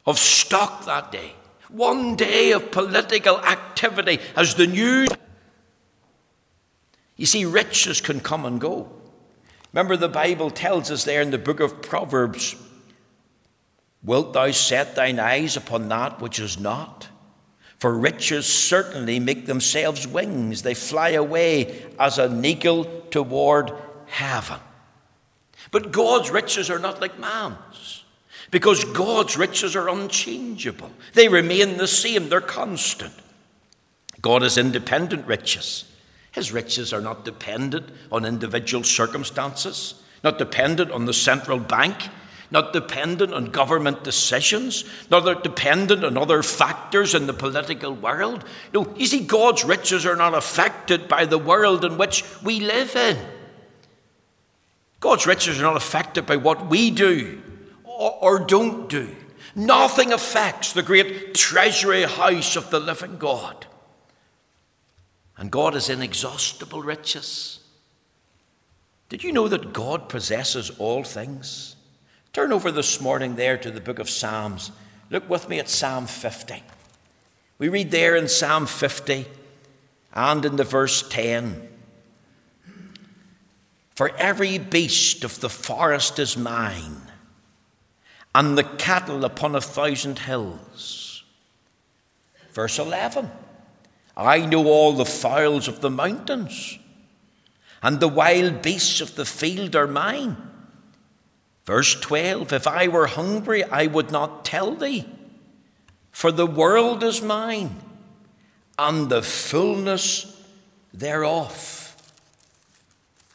of 0.05 0.19
stock 0.19 0.85
that 0.85 1.11
day. 1.11 1.33
One 1.69 2.15
day 2.15 2.51
of 2.51 2.71
political 2.71 3.39
activity 3.39 4.19
as 4.35 4.53
the 4.53 4.67
news. 4.67 5.09
You 7.17 7.25
see, 7.25 7.45
riches 7.45 8.01
can 8.01 8.19
come 8.19 8.45
and 8.45 8.61
go. 8.61 8.91
Remember, 9.75 9.97
the 9.97 10.07
Bible 10.07 10.51
tells 10.51 10.89
us 10.89 11.03
there 11.03 11.21
in 11.21 11.31
the 11.31 11.37
book 11.37 11.59
of 11.59 11.81
Proverbs 11.81 12.55
Wilt 14.01 14.31
thou 14.31 14.51
set 14.51 14.95
thine 14.95 15.19
eyes 15.19 15.57
upon 15.57 15.89
that 15.89 16.21
which 16.21 16.39
is 16.39 16.57
not? 16.57 17.09
For 17.77 17.93
riches 17.93 18.45
certainly 18.45 19.19
make 19.19 19.47
themselves 19.47 20.07
wings, 20.07 20.61
they 20.61 20.75
fly 20.75 21.09
away 21.09 21.83
as 21.99 22.17
an 22.19 22.45
eagle 22.45 22.85
toward 23.11 23.73
heaven. 24.05 24.59
But 25.71 25.91
God's 25.91 26.31
riches 26.31 26.69
are 26.69 26.79
not 26.79 27.01
like 27.01 27.19
man's. 27.19 28.05
Because 28.51 28.85
God's 28.85 29.35
riches 29.35 29.75
are 29.75 29.89
unchangeable, 29.89 30.91
they 31.15 31.27
remain 31.27 31.75
the 31.77 31.87
same, 31.87 32.29
they're 32.29 32.39
constant. 32.39 33.13
God 34.21 34.41
has 34.41 34.57
independent 34.57 35.27
riches. 35.27 35.83
His 36.35 36.51
riches 36.51 36.91
are 36.91 36.99
not 36.99 37.23
dependent 37.23 37.89
on 38.11 38.25
individual 38.25 38.83
circumstances, 38.83 39.95
not 40.21 40.37
dependent 40.37 40.91
on 40.91 41.05
the 41.05 41.13
central 41.13 41.59
bank, 41.59 42.09
not 42.51 42.73
dependent 42.73 43.33
on 43.33 43.51
government 43.51 44.03
decisions, 44.03 44.83
not 45.09 45.43
dependent 45.43 46.03
on 46.03 46.17
other 46.17 46.43
factors 46.43 47.15
in 47.15 47.25
the 47.25 47.33
political 47.33 47.93
world. 47.93 48.43
No, 48.73 48.93
you 48.97 49.05
see, 49.05 49.21
God's 49.21 49.63
riches 49.63 50.05
are 50.05 50.17
not 50.17 50.33
affected 50.33 51.07
by 51.07 51.25
the 51.25 51.37
world 51.37 51.85
in 51.85 51.97
which 51.97 52.25
we 52.43 52.59
live 52.59 52.97
in. 52.97 53.17
God's 54.99 55.25
riches 55.25 55.57
are 55.57 55.63
not 55.63 55.77
affected 55.77 56.25
by 56.25 56.35
what 56.35 56.67
we 56.67 56.91
do 56.91 57.41
or, 57.85 58.17
or 58.21 58.39
don't 58.39 58.89
do. 58.89 59.15
Nothing 59.55 60.11
affects 60.11 60.73
the 60.73 60.83
great 60.83 61.33
treasury 61.33 62.03
house 62.03 62.57
of 62.57 62.71
the 62.71 62.79
living 62.81 63.17
God. 63.17 63.67
And 65.37 65.51
God 65.51 65.73
has 65.73 65.89
inexhaustible 65.89 66.81
riches. 66.81 67.59
Did 69.09 69.23
you 69.23 69.31
know 69.31 69.47
that 69.47 69.73
God 69.73 70.09
possesses 70.09 70.69
all 70.71 71.03
things? 71.03 71.75
Turn 72.33 72.51
over 72.51 72.71
this 72.71 72.99
morning 72.99 73.35
there 73.35 73.57
to 73.57 73.71
the 73.71 73.81
book 73.81 73.99
of 73.99 74.09
Psalms. 74.09 74.71
Look 75.09 75.29
with 75.29 75.47
me 75.47 75.59
at 75.59 75.69
Psalm 75.69 76.07
50. 76.07 76.63
We 77.57 77.69
read 77.69 77.91
there 77.91 78.15
in 78.15 78.27
Psalm 78.27 78.65
50 78.65 79.25
and 80.13 80.45
in 80.45 80.55
the 80.55 80.63
verse 80.63 81.07
10 81.07 81.67
For 83.93 84.15
every 84.17 84.57
beast 84.57 85.23
of 85.23 85.39
the 85.39 85.49
forest 85.49 86.19
is 86.19 86.37
mine 86.37 87.01
and 88.33 88.57
the 88.57 88.63
cattle 88.63 89.23
upon 89.23 89.55
a 89.55 89.61
thousand 89.61 90.19
hills. 90.19 91.23
Verse 92.51 92.79
11 92.79 93.31
I 94.17 94.45
know 94.45 94.65
all 94.67 94.93
the 94.93 95.05
fowls 95.05 95.67
of 95.67 95.81
the 95.81 95.89
mountains, 95.89 96.79
and 97.83 97.99
the 97.99 98.07
wild 98.07 98.61
beasts 98.61 99.01
of 99.01 99.15
the 99.15 99.25
field 99.25 99.75
are 99.75 99.87
mine. 99.87 100.37
Verse 101.65 101.99
12 101.99 102.53
If 102.53 102.67
I 102.67 102.87
were 102.87 103.07
hungry, 103.07 103.63
I 103.63 103.87
would 103.87 104.11
not 104.11 104.45
tell 104.45 104.75
thee, 104.75 105.05
for 106.11 106.31
the 106.31 106.47
world 106.47 107.03
is 107.03 107.21
mine, 107.21 107.75
and 108.77 109.09
the 109.09 109.21
fullness 109.21 110.43
thereof. 110.93 111.73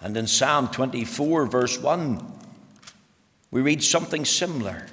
And 0.00 0.16
in 0.16 0.26
Psalm 0.26 0.68
24, 0.68 1.46
verse 1.46 1.78
1, 1.78 2.38
we 3.50 3.60
read 3.60 3.82
something 3.82 4.24
similar. 4.24 4.86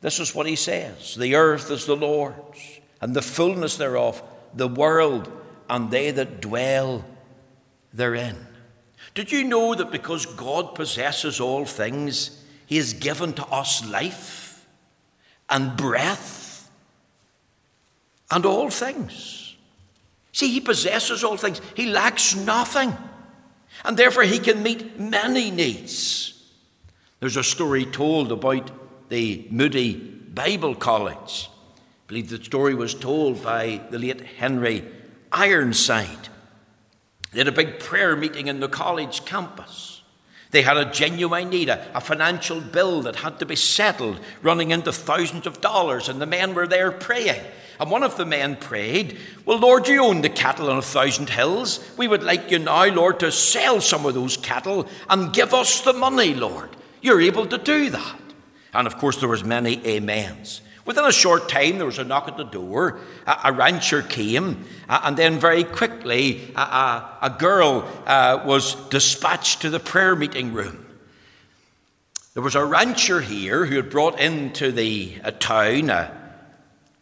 This 0.00 0.18
is 0.18 0.34
what 0.34 0.46
he 0.46 0.56
says 0.56 1.14
The 1.14 1.36
earth 1.36 1.70
is 1.70 1.86
the 1.86 1.96
Lord's, 1.96 2.80
and 3.00 3.14
the 3.14 3.22
fullness 3.22 3.76
thereof, 3.76 4.20
the 4.54 4.68
world, 4.68 5.30
and 5.68 5.90
they 5.90 6.10
that 6.10 6.40
dwell 6.40 7.04
therein. 7.92 8.46
Did 9.14 9.30
you 9.30 9.44
know 9.44 9.74
that 9.74 9.90
because 9.90 10.26
God 10.26 10.74
possesses 10.74 11.40
all 11.40 11.64
things, 11.64 12.42
he 12.66 12.76
has 12.76 12.94
given 12.94 13.32
to 13.34 13.46
us 13.46 13.86
life 13.86 14.66
and 15.50 15.76
breath 15.76 16.70
and 18.30 18.46
all 18.46 18.70
things? 18.70 19.56
See, 20.32 20.48
he 20.48 20.60
possesses 20.60 21.22
all 21.22 21.36
things, 21.36 21.60
he 21.74 21.86
lacks 21.86 22.34
nothing, 22.34 22.96
and 23.84 23.96
therefore 23.96 24.22
he 24.22 24.38
can 24.38 24.62
meet 24.62 24.98
many 24.98 25.50
needs. 25.50 26.42
There's 27.20 27.36
a 27.36 27.44
story 27.44 27.84
told 27.84 28.32
about 28.32 28.70
the 29.10 29.46
Moody 29.50 29.94
Bible 29.94 30.74
College. 30.74 31.50
Believe 32.12 32.28
the 32.28 32.44
story 32.44 32.74
was 32.74 32.92
told 32.92 33.42
by 33.42 33.80
the 33.88 33.98
late 33.98 34.20
Henry 34.20 34.84
Ironside. 35.32 36.28
They 37.30 37.38
had 37.38 37.48
a 37.48 37.52
big 37.52 37.78
prayer 37.78 38.14
meeting 38.14 38.48
in 38.48 38.60
the 38.60 38.68
college 38.68 39.24
campus. 39.24 40.02
They 40.50 40.60
had 40.60 40.76
a 40.76 40.92
genuine 40.92 41.48
need, 41.48 41.70
a, 41.70 41.90
a, 41.96 42.02
financial 42.02 42.60
bill 42.60 43.00
that 43.00 43.16
had 43.16 43.38
to 43.38 43.46
be 43.46 43.56
settled, 43.56 44.20
running 44.42 44.72
into 44.72 44.92
thousands 44.92 45.46
of 45.46 45.62
dollars, 45.62 46.10
and 46.10 46.20
the 46.20 46.26
men 46.26 46.52
were 46.52 46.66
there 46.66 46.92
praying. 46.92 47.40
And 47.80 47.90
one 47.90 48.02
of 48.02 48.18
the 48.18 48.26
men 48.26 48.56
prayed, 48.56 49.16
Well, 49.46 49.60
Lord, 49.60 49.88
you 49.88 50.04
own 50.04 50.20
the 50.20 50.28
cattle 50.28 50.68
on 50.68 50.76
a 50.76 50.82
thousand 50.82 51.30
hills. 51.30 51.80
We 51.96 52.08
would 52.08 52.22
like 52.22 52.50
you 52.50 52.58
now, 52.58 52.84
Lord, 52.92 53.20
to 53.20 53.32
sell 53.32 53.80
some 53.80 54.04
of 54.04 54.12
those 54.12 54.36
cattle 54.36 54.86
and 55.08 55.32
give 55.32 55.54
us 55.54 55.80
the 55.80 55.94
money, 55.94 56.34
Lord. 56.34 56.76
You're 57.00 57.22
able 57.22 57.46
to 57.46 57.56
do 57.56 57.88
that. 57.88 58.20
And 58.74 58.86
of 58.86 58.98
course, 58.98 59.16
there 59.16 59.30
was 59.30 59.44
many 59.44 59.96
amens. 59.96 60.60
Within 60.84 61.04
a 61.04 61.12
short 61.12 61.48
time, 61.48 61.76
there 61.76 61.86
was 61.86 61.98
a 61.98 62.04
knock 62.04 62.26
at 62.26 62.36
the 62.36 62.44
door. 62.44 62.98
A, 63.26 63.38
a 63.44 63.52
rancher 63.52 64.02
came, 64.02 64.64
uh, 64.88 65.00
and 65.04 65.16
then 65.16 65.38
very 65.38 65.62
quickly, 65.62 66.52
a, 66.56 67.34
girl 67.38 67.88
uh, 68.06 68.42
was 68.44 68.74
dispatched 68.88 69.62
to 69.62 69.70
the 69.70 69.78
prayer 69.78 70.16
meeting 70.16 70.52
room. 70.52 70.84
There 72.34 72.42
was 72.42 72.54
a 72.54 72.64
rancher 72.64 73.20
here 73.20 73.66
who 73.66 73.76
had 73.76 73.90
brought 73.90 74.18
into 74.18 74.72
the 74.72 75.20
a 75.22 75.32
town 75.32 75.90
a 75.90 76.18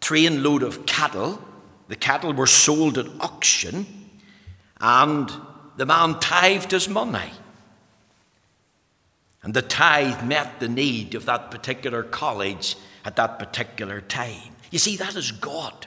train 0.00 0.42
load 0.42 0.62
of 0.62 0.86
cattle. 0.86 1.40
The 1.88 1.96
cattle 1.96 2.32
were 2.32 2.46
sold 2.46 2.98
at 2.98 3.06
auction, 3.20 3.86
and 4.80 5.30
the 5.76 5.86
man 5.86 6.18
tithed 6.18 6.72
his 6.72 6.88
money. 6.88 7.32
And 9.42 9.54
the 9.54 9.62
tithe 9.62 10.22
met 10.22 10.60
the 10.60 10.68
need 10.68 11.14
of 11.14 11.24
that 11.24 11.50
particular 11.50 12.02
college 12.02 12.76
at 13.04 13.16
that 13.16 13.38
particular 13.38 14.00
time. 14.00 14.54
You 14.70 14.78
see, 14.78 14.96
that 14.96 15.16
is 15.16 15.32
God. 15.32 15.86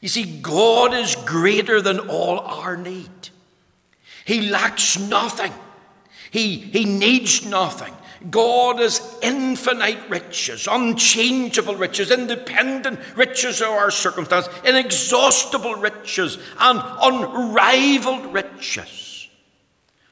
You 0.00 0.08
see, 0.08 0.40
God 0.40 0.94
is 0.94 1.16
greater 1.16 1.80
than 1.80 1.98
all 2.00 2.40
our 2.40 2.76
need. 2.76 3.30
He 4.24 4.48
lacks 4.48 4.98
nothing, 4.98 5.52
He, 6.30 6.56
he 6.56 6.84
needs 6.84 7.46
nothing. 7.46 7.94
God 8.30 8.80
is 8.80 9.00
infinite 9.22 10.08
riches, 10.08 10.66
unchangeable 10.70 11.76
riches, 11.76 12.10
independent 12.10 12.98
riches 13.14 13.60
of 13.60 13.68
our 13.68 13.90
circumstance, 13.90 14.48
inexhaustible 14.64 15.74
riches, 15.74 16.38
and 16.58 16.82
unrivaled 17.02 18.32
riches. 18.32 19.28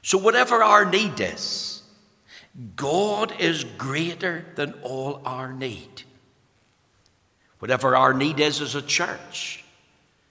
So, 0.01 0.17
whatever 0.19 0.63
our 0.63 0.85
need 0.85 1.19
is, 1.19 1.74
God 2.75 3.33
is 3.39 3.63
greater 3.63 4.45
than 4.55 4.73
all 4.81 5.21
our 5.25 5.51
need. 5.51 6.03
Whatever 7.59 7.95
our 7.95 8.13
need 8.13 8.39
is 8.39 8.61
as 8.61 8.75
a 8.75 8.81
church, 8.81 9.63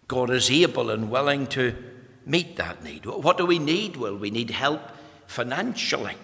God 0.08 0.30
is 0.30 0.50
able 0.50 0.90
and 0.90 1.10
willing 1.10 1.46
to 1.48 1.74
meet 2.24 2.56
that 2.56 2.82
need. 2.82 3.04
What 3.04 3.36
do 3.36 3.44
we 3.44 3.58
need? 3.58 3.96
Well, 3.96 4.16
we 4.16 4.30
need 4.30 4.50
help 4.50 4.80
financially. 5.26 6.14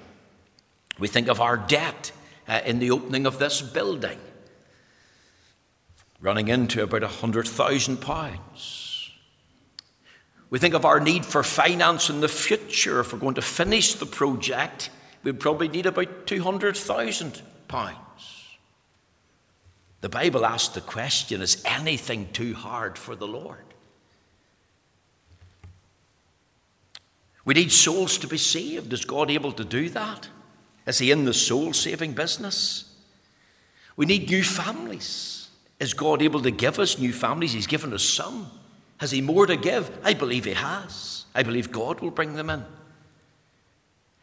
We 0.99 1.09
think 1.09 1.29
of 1.29 1.41
our 1.41 1.57
debt 1.57 2.13
uh, 2.49 2.61
in 2.65 2.79
the 2.79 2.91
opening 2.91 3.27
of 3.27 3.39
this 3.39 3.61
building, 3.61 4.19
running 6.21 6.49
into 6.49 6.83
about 6.83 7.03
a 7.03 7.09
hundred 7.09 7.47
thousand 7.49 7.99
pounds. 7.99 9.11
We 10.49 10.59
think 10.59 10.75
of 10.75 10.85
our 10.85 11.01
need 11.01 11.25
for 11.25 11.43
finance 11.43 12.11
in 12.11 12.21
the 12.21 12.29
future 12.29 13.01
if 13.01 13.13
we're 13.13 13.19
going 13.19 13.37
to 13.37 13.43
finish 13.43 13.95
the 13.95 14.07
project 14.07 14.91
we'd 15.23 15.41
probably 15.41 15.69
need 15.69 15.87
about 15.87 16.27
£200,000. 16.27 17.97
The 20.01 20.09
Bible 20.09 20.47
asks 20.47 20.75
the 20.75 20.81
question 20.81 21.43
is 21.43 21.63
anything 21.65 22.29
too 22.33 22.55
hard 22.55 22.97
for 22.97 23.15
the 23.15 23.29
Lord? 23.29 23.65
We 27.45 27.55
need 27.55 27.73
souls 27.73 28.19
to 28.19 28.27
be 28.27 28.39
saved. 28.39 28.93
Is 28.93 29.05
God 29.05 29.31
able 29.31 29.53
to 29.53 29.65
do 29.65 29.89
that? 29.91 30.29
Is 30.87 30.99
He 30.99 31.11
in 31.11 31.25
the 31.25 31.35
soul 31.35 31.73
saving 31.73 32.13
business? 32.13 32.95
We 33.97 34.07
need 34.07 34.31
new 34.31 34.43
families. 34.43 35.49
Is 35.79 35.95
God 35.95 36.23
able 36.23 36.43
to 36.43 36.51
give 36.51 36.79
us 36.79 36.99
new 36.99 37.13
families? 37.13 37.53
He's 37.53 37.67
given 37.67 37.93
us 37.93 38.03
some. 38.03 38.51
Has 38.99 39.11
He 39.11 39.21
more 39.21 39.47
to 39.47 39.57
give? 39.57 39.91
I 40.05 40.15
believe 40.15 40.45
He 40.45 40.53
has. 40.53 41.25
I 41.35 41.43
believe 41.43 41.73
God 41.73 42.01
will 42.01 42.11
bring 42.11 42.35
them 42.35 42.51
in. 42.51 42.65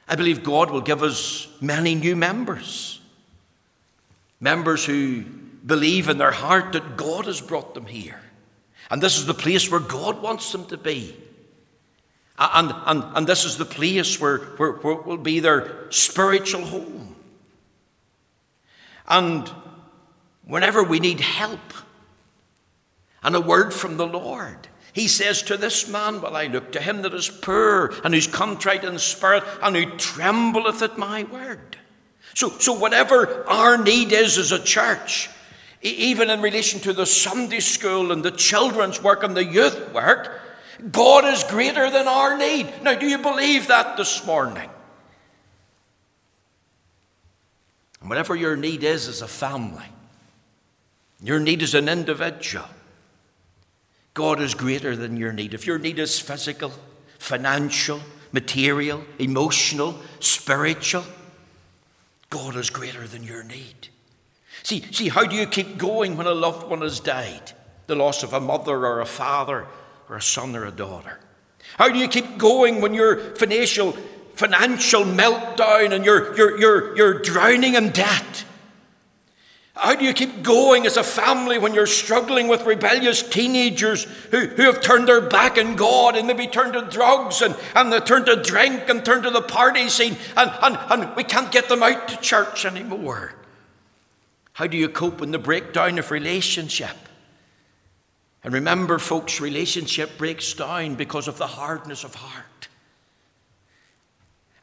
I 0.08 0.16
believe 0.16 0.44
God 0.44 0.72
will 0.72 0.82
give 0.82 1.04
us 1.04 1.48
many 1.60 1.96
new 1.96 2.16
members. 2.16 3.02
Members 4.40 4.86
who 4.86 5.24
believe 5.66 6.08
in 6.08 6.18
their 6.18 6.32
heart 6.32 6.74
that 6.74 6.96
God 6.96 7.26
has 7.26 7.42
brought 7.42 7.74
them 7.74 7.88
here. 7.88 8.22
And 8.90 9.02
this 9.02 9.18
is 9.18 9.26
the 9.26 9.34
place 9.34 9.70
where 9.70 9.82
God 9.82 10.22
wants 10.22 10.52
them 10.52 10.66
to 10.68 10.78
be. 10.78 11.16
And, 12.40 12.72
and, 12.86 13.04
and 13.18 13.28
this 13.28 13.46
is 13.46 13.58
the 13.58 13.66
place 13.66 14.22
where, 14.22 14.38
where, 14.38 14.74
where 14.74 14.96
will 14.96 15.18
be 15.18 15.40
their 15.40 15.92
spiritual 15.92 16.66
home. 16.66 17.16
And 19.08 19.50
whenever 20.46 20.84
we 20.84 21.00
need 21.00 21.20
help 21.20 21.74
and 23.24 23.36
a 23.36 23.42
word 23.42 23.74
from 23.74 23.98
the 23.98 24.08
Lord, 24.08 24.68
he 24.98 25.08
says 25.08 25.44
to 25.44 25.58
this 25.58 25.88
man, 25.88 26.22
Well, 26.22 26.36
I 26.36 26.48
look 26.48 26.72
to 26.72 26.82
him 26.82 27.04
that 27.04 27.14
is 27.14 27.30
poor 27.30 27.94
and 28.04 28.16
who's 28.16 28.26
contrite 28.26 28.84
in 28.84 28.98
spirit 28.98 29.44
and 29.62 29.76
who 29.76 29.96
trembleth 29.96 30.82
at 30.82 30.98
my 30.98 31.24
word. 31.26 31.78
So, 32.34 32.50
so 32.58 32.74
whatever 32.74 33.48
our 33.48 33.78
need 33.78 34.12
is 34.12 34.40
as 34.40 34.52
a 34.52 34.58
church, 34.58 35.30
even 35.84 36.32
in 36.32 36.42
relation 36.42 36.80
to 36.80 36.94
the 36.94 37.06
Sunday 37.06 37.60
school 37.60 38.12
and 38.12 38.26
the 38.26 38.32
children's 38.32 39.00
work 39.00 39.22
and 39.22 39.38
the 39.38 39.46
youth 39.46 39.94
work, 39.94 40.42
God 40.92 41.32
is 41.32 41.44
greater 41.44 41.92
than 41.92 42.08
our 42.08 42.36
need. 42.36 42.68
Now, 42.82 42.96
do 42.96 43.06
you 43.06 43.20
believe 43.20 43.68
that 43.68 43.98
this 43.98 44.26
morning? 44.26 44.72
Whatever 48.02 48.36
your 48.36 48.56
need 48.56 48.84
is 48.84 49.08
as 49.08 49.22
a 49.22 49.28
family, 49.28 49.86
your 51.22 51.40
need 51.40 51.62
as 51.62 51.76
an 51.76 51.88
individual, 51.88 52.66
God 54.18 54.42
is 54.42 54.56
greater 54.56 54.96
than 54.96 55.16
your 55.16 55.32
need. 55.32 55.54
If 55.54 55.68
your 55.68 55.78
need 55.78 56.00
is 56.00 56.20
physical, 56.20 56.74
financial, 57.20 58.02
material, 58.32 59.04
emotional, 59.20 59.96
spiritual, 60.20 61.04
God 62.32 62.56
is 62.56 62.72
greater 62.72 63.06
than 63.06 63.24
your 63.24 63.44
need. 63.44 63.90
See, 64.64 64.82
see, 64.92 65.10
how 65.10 65.26
do 65.26 65.36
you 65.36 65.46
keep 65.46 65.78
going 65.78 66.18
when 66.18 66.26
a 66.26 66.34
loved 66.34 66.68
one 66.68 66.82
has 66.82 67.00
died? 67.00 67.52
The 67.86 67.94
loss 67.94 68.24
of 68.24 68.34
a 68.34 68.40
mother 68.40 68.88
or 68.88 69.02
a 69.02 69.06
father 69.06 69.68
or 70.10 70.16
a 70.16 70.22
son 70.22 70.56
or 70.56 70.66
a 70.66 70.72
daughter. 70.72 71.20
How 71.78 71.88
do 71.88 72.00
you 72.00 72.08
keep 72.08 72.40
going 72.40 72.82
when 72.82 72.96
your 72.96 73.20
financial 73.36 73.92
financial 74.34 75.04
meltdown 75.04 75.92
and 75.92 76.04
you're, 76.04 76.36
you're, 76.36 76.60
you're, 76.60 76.98
you're 76.98 77.20
drowning 77.20 77.76
in 77.76 77.92
debt? 77.92 78.46
How 79.80 79.96
do 79.96 80.06
you 80.06 80.14
keep 80.14 80.44
going 80.44 80.86
as 80.86 80.98
a 80.98 81.04
family 81.04 81.60
when 81.60 81.74
you're 81.74 81.86
struggling 81.86 82.48
with 82.48 82.66
rebellious 82.66 83.22
teenagers 83.22 84.04
who, 84.32 84.48
who 84.48 84.64
have 84.64 84.82
turned 84.82 85.08
their 85.08 85.22
back 85.22 85.58
on 85.58 85.76
God 85.76 86.16
and 86.16 86.28
maybe 86.28 86.48
turned 86.48 86.74
to 86.74 86.82
drugs 86.82 87.42
and, 87.42 87.56
and 87.76 87.92
they 87.92 88.00
turn 88.00 88.26
to 88.26 88.42
drink 88.42 88.90
and 88.90 89.06
turn 89.06 89.24
to 89.24 89.30
the 89.30 89.42
party 89.42 89.90
scene 89.90 90.18
and, 90.36 90.52
and, 90.62 90.78
and 90.90 91.16
we 91.16 91.24
can't 91.24 91.52
get 91.52 91.70
them 91.70 91.84
out 91.84 92.08
to 92.08 92.18
church 92.18 92.66
anymore? 92.66 93.34
How 94.54 94.66
do 94.66 94.78
you 94.78 94.90
cope 94.90 95.22
in 95.22 95.32
the 95.32 95.40
breakdown 95.40 96.00
of 96.00 96.10
relationship? 96.10 96.98
And 98.44 98.54
remember, 98.54 98.98
folks, 98.98 99.40
relationship 99.40 100.18
breaks 100.18 100.54
down 100.54 100.96
because 100.96 101.28
of 101.28 101.38
the 101.38 101.48
hardness 101.48 102.04
of 102.04 102.16
heart. 102.16 102.68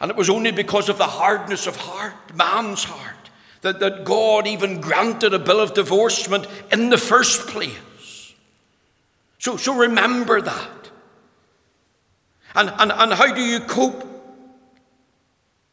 And 0.01 0.11
it 0.11 0.17
was 0.17 0.31
only 0.31 0.51
because 0.51 0.89
of 0.89 0.99
the 0.99 1.07
hardness 1.07 1.67
of 1.67 1.77
heart, 1.77 2.35
man's 2.35 2.85
heart, 2.85 3.24
that, 3.65 3.81
that 3.81 4.05
God 4.05 4.47
even 4.47 4.83
granted 4.83 5.33
a 5.33 5.39
bill 5.39 5.59
of 5.59 5.73
divorcement 5.73 6.47
in 6.71 6.91
the 6.91 6.99
first 6.99 7.49
place. 7.49 8.35
So, 9.39 9.57
so 9.57 9.75
remember 9.75 10.43
that. 10.43 10.91
And, 12.55 12.71
and, 12.79 12.93
and 12.93 13.13
how 13.15 13.33
do 13.33 13.41
you 13.41 13.61
cope 13.61 14.05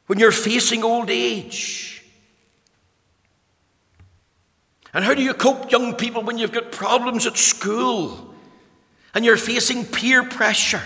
when 0.07 0.19
you're 0.19 0.31
facing 0.31 0.85
old 0.85 1.09
age? 1.09 2.05
And 4.93 5.03
how 5.03 5.13
do 5.13 5.21
you 5.21 5.33
cope, 5.33 5.69
young 5.69 5.93
people, 5.95 6.23
when 6.23 6.37
you've 6.37 6.53
got 6.53 6.71
problems 6.71 7.27
at 7.27 7.35
school 7.35 8.33
and 9.13 9.25
you're 9.25 9.35
facing 9.35 9.83
peer 9.83 10.23
pressure 10.23 10.83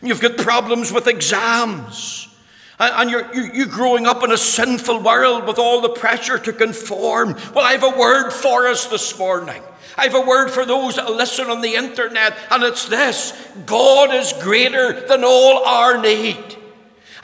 and 0.00 0.08
you've 0.08 0.22
got 0.22 0.38
problems 0.38 0.90
with 0.90 1.08
exams? 1.08 2.31
And 2.78 3.10
you're, 3.10 3.34
you, 3.34 3.64
are 3.64 3.66
growing 3.66 4.06
up 4.06 4.22
in 4.22 4.32
a 4.32 4.36
sinful 4.36 5.00
world 5.00 5.46
with 5.46 5.58
all 5.58 5.80
the 5.80 5.90
pressure 5.90 6.38
to 6.38 6.52
conform. 6.52 7.36
Well, 7.54 7.64
I 7.64 7.72
have 7.72 7.84
a 7.84 7.98
word 7.98 8.30
for 8.30 8.66
us 8.66 8.86
this 8.86 9.18
morning. 9.18 9.62
I 9.96 10.04
have 10.04 10.14
a 10.14 10.26
word 10.26 10.50
for 10.50 10.64
those 10.64 10.96
that 10.96 11.10
listen 11.10 11.48
on 11.48 11.60
the 11.60 11.74
internet, 11.74 12.36
and 12.50 12.62
it's 12.62 12.88
this 12.88 13.32
God 13.66 14.14
is 14.14 14.32
greater 14.42 15.06
than 15.06 15.22
all 15.24 15.64
our 15.64 16.00
need. 16.00 16.58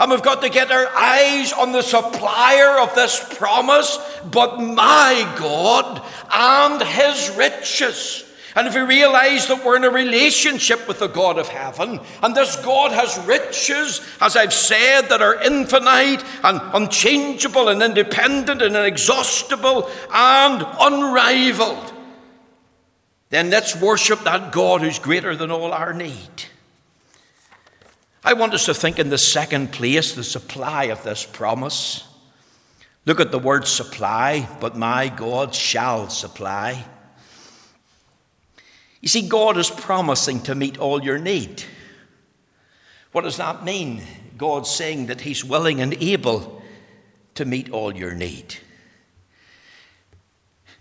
And 0.00 0.12
we've 0.12 0.22
got 0.22 0.42
to 0.42 0.48
get 0.48 0.70
our 0.70 0.87
eyes 0.94 1.52
on 1.52 1.72
the 1.72 1.82
supplier 1.82 2.78
of 2.78 2.94
this 2.94 3.18
promise, 3.37 3.98
but 4.30 4.61
my 4.61 5.34
God 5.38 6.02
and 6.32 6.82
his 6.82 7.30
riches. 7.37 8.24
And 8.58 8.66
if 8.66 8.74
we 8.74 8.80
realize 8.80 9.46
that 9.46 9.64
we're 9.64 9.76
in 9.76 9.84
a 9.84 9.90
relationship 9.90 10.88
with 10.88 10.98
the 10.98 11.06
God 11.06 11.38
of 11.38 11.46
heaven, 11.46 12.00
and 12.20 12.34
this 12.34 12.56
God 12.56 12.90
has 12.90 13.24
riches, 13.24 14.00
as 14.20 14.34
I've 14.34 14.52
said, 14.52 15.02
that 15.02 15.22
are 15.22 15.40
infinite 15.40 16.24
and 16.42 16.60
unchangeable 16.74 17.68
and 17.68 17.80
independent 17.80 18.60
and 18.60 18.74
inexhaustible 18.74 19.88
and 20.12 20.66
unrivaled, 20.80 21.92
then 23.30 23.48
let's 23.48 23.80
worship 23.80 24.24
that 24.24 24.50
God 24.50 24.80
who's 24.80 24.98
greater 24.98 25.36
than 25.36 25.52
all 25.52 25.70
our 25.70 25.94
need. 25.94 26.42
I 28.24 28.32
want 28.32 28.54
us 28.54 28.66
to 28.66 28.74
think 28.74 28.98
in 28.98 29.08
the 29.08 29.18
second 29.18 29.70
place 29.70 30.14
the 30.14 30.24
supply 30.24 30.86
of 30.86 31.04
this 31.04 31.24
promise. 31.24 32.08
Look 33.06 33.20
at 33.20 33.30
the 33.30 33.38
word 33.38 33.68
supply, 33.68 34.48
but 34.60 34.76
my 34.76 35.10
God 35.10 35.54
shall 35.54 36.08
supply. 36.08 36.84
You 39.00 39.08
see, 39.08 39.28
God 39.28 39.56
is 39.56 39.70
promising 39.70 40.40
to 40.42 40.54
meet 40.54 40.78
all 40.78 41.02
your 41.02 41.18
need. 41.18 41.62
What 43.12 43.22
does 43.22 43.37
that 43.37 43.64
mean? 43.64 44.02
God's 44.37 44.70
saying 44.70 45.06
that 45.06 45.22
He's 45.22 45.44
willing 45.44 45.80
and 45.80 45.94
able 45.94 46.62
to 47.34 47.44
meet 47.44 47.70
all 47.70 47.94
your 47.94 48.14
need. 48.14 48.56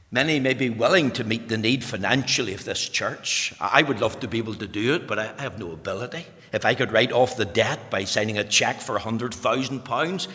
Many 0.09 0.39
may 0.39 0.53
be 0.53 0.69
willing 0.69 1.11
to 1.11 1.23
meet 1.25 1.49
the 1.49 1.57
need 1.57 1.83
financially 1.83 2.53
of 2.53 2.63
this 2.63 2.87
church. 2.87 3.53
I 3.59 3.83
would 3.83 3.99
love 3.99 4.21
to 4.21 4.27
be 4.27 4.37
able 4.37 4.55
to 4.55 4.67
do 4.67 4.95
it, 4.95 5.05
but 5.05 5.19
I 5.19 5.33
have 5.41 5.59
no 5.59 5.71
ability. 5.71 6.25
If 6.53 6.63
I 6.63 6.75
could 6.75 6.93
write 6.93 7.11
off 7.11 7.35
the 7.35 7.45
debt 7.45 7.89
by 7.89 8.05
signing 8.05 8.37
a 8.37 8.45
cheque 8.45 8.79
for 8.79 8.97
£100,000, 8.97 10.27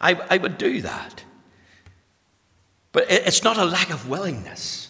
I, 0.00 0.14
I 0.30 0.38
would 0.38 0.58
do 0.58 0.80
that. 0.82 1.24
But 2.92 3.10
it's 3.10 3.42
not 3.42 3.58
a 3.58 3.64
lack 3.64 3.90
of 3.90 4.08
willingness, 4.08 4.89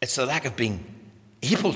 it's 0.00 0.18
a 0.18 0.26
lack 0.26 0.44
of 0.44 0.56
being 0.56 0.84
able, 1.42 1.74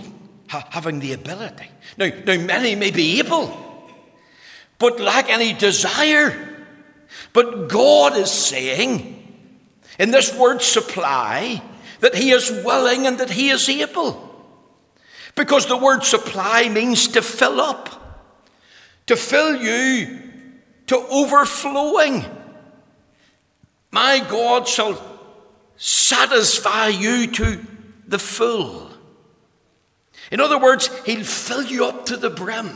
having 0.49 1.01
the 1.01 1.13
ability. 1.13 1.69
Now, 1.97 2.11
now 2.25 2.39
many 2.39 2.75
may 2.75 2.91
be 2.91 3.19
able, 3.19 3.57
but 4.79 5.01
lack 5.01 5.29
any 5.29 5.53
desire. 5.53 6.49
But 7.33 7.69
God 7.69 8.17
is 8.17 8.31
saying, 8.31 9.19
in 9.99 10.11
this 10.11 10.37
word 10.37 10.63
supply, 10.63 11.63
that 12.01 12.15
He 12.15 12.31
is 12.31 12.51
willing 12.51 13.07
and 13.07 13.19
that 13.19 13.31
He 13.31 13.51
is 13.51 13.69
able. 13.69 14.29
Because 15.35 15.67
the 15.67 15.77
word 15.77 16.05
supply 16.05 16.69
means 16.69 17.09
to 17.09 17.23
fill 17.23 17.61
up, 17.61 18.29
to 19.07 19.17
fill 19.17 19.57
you 19.57 20.21
to 20.89 20.97
overflowing. 20.97 22.25
My 23.91 24.21
God 24.21 24.69
shall 24.69 25.01
satisfy 25.77 26.89
you 26.89 27.27
to 27.29 27.67
the 28.13 28.19
full. 28.21 28.91
In 30.31 30.41
other 30.41 30.59
words, 30.59 30.89
He'll 31.05 31.25
fill 31.25 31.65
you 31.65 31.87
up 31.87 32.07
to 32.07 32.17
the 32.17 32.31
brim. 32.31 32.71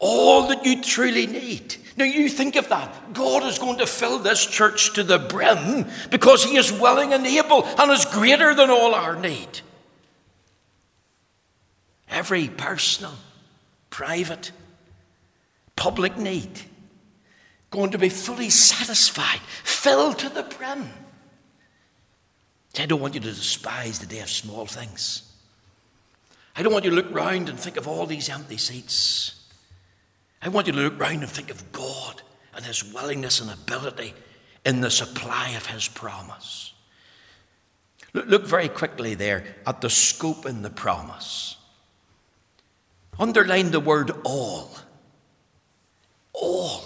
All 0.00 0.48
that 0.48 0.66
you 0.66 0.82
truly 0.82 1.28
need. 1.28 1.76
Now, 1.96 2.04
you 2.04 2.28
think 2.28 2.56
of 2.56 2.68
that. 2.70 3.12
God 3.12 3.44
is 3.44 3.60
going 3.60 3.78
to 3.78 3.86
fill 3.86 4.18
this 4.18 4.44
church 4.44 4.94
to 4.94 5.04
the 5.04 5.20
brim 5.20 5.86
because 6.10 6.42
He 6.42 6.56
is 6.56 6.72
willing 6.72 7.12
and 7.12 7.24
able 7.24 7.64
and 7.64 7.92
is 7.92 8.04
greater 8.06 8.54
than 8.54 8.70
all 8.70 8.94
our 8.94 9.14
need. 9.14 9.60
Every 12.08 12.48
personal, 12.48 13.14
private, 13.90 14.50
public 15.76 16.16
need 16.18 16.50
going 17.70 17.90
to 17.90 17.98
be 17.98 18.08
fully 18.08 18.50
satisfied, 18.50 19.40
filled 19.62 20.18
to 20.20 20.28
the 20.28 20.44
brim. 20.44 20.88
I 22.78 22.86
don't 22.86 23.00
want 23.00 23.14
you 23.14 23.20
to 23.20 23.32
despise 23.32 23.98
the 23.98 24.06
day 24.06 24.20
of 24.20 24.28
small 24.28 24.66
things. 24.66 25.30
I 26.56 26.62
don't 26.62 26.72
want 26.72 26.84
you 26.84 26.90
to 26.90 26.96
look 26.96 27.12
round 27.12 27.48
and 27.48 27.58
think 27.58 27.76
of 27.76 27.88
all 27.88 28.06
these 28.06 28.28
empty 28.28 28.56
seats. 28.56 29.48
I 30.42 30.48
want 30.48 30.66
you 30.66 30.72
to 30.72 30.78
look 30.78 30.98
round 30.98 31.22
and 31.22 31.30
think 31.30 31.50
of 31.50 31.72
God 31.72 32.22
and 32.54 32.64
His 32.64 32.92
willingness 32.92 33.40
and 33.40 33.50
ability 33.50 34.14
in 34.64 34.80
the 34.80 34.90
supply 34.90 35.50
of 35.50 35.66
His 35.66 35.88
promise. 35.88 36.72
Look 38.12 38.46
very 38.46 38.68
quickly 38.68 39.14
there 39.14 39.44
at 39.66 39.80
the 39.80 39.90
scope 39.90 40.46
in 40.46 40.62
the 40.62 40.70
promise. 40.70 41.56
Underline 43.18 43.70
the 43.70 43.80
word 43.80 44.12
all. 44.24 44.70
All 46.32 46.84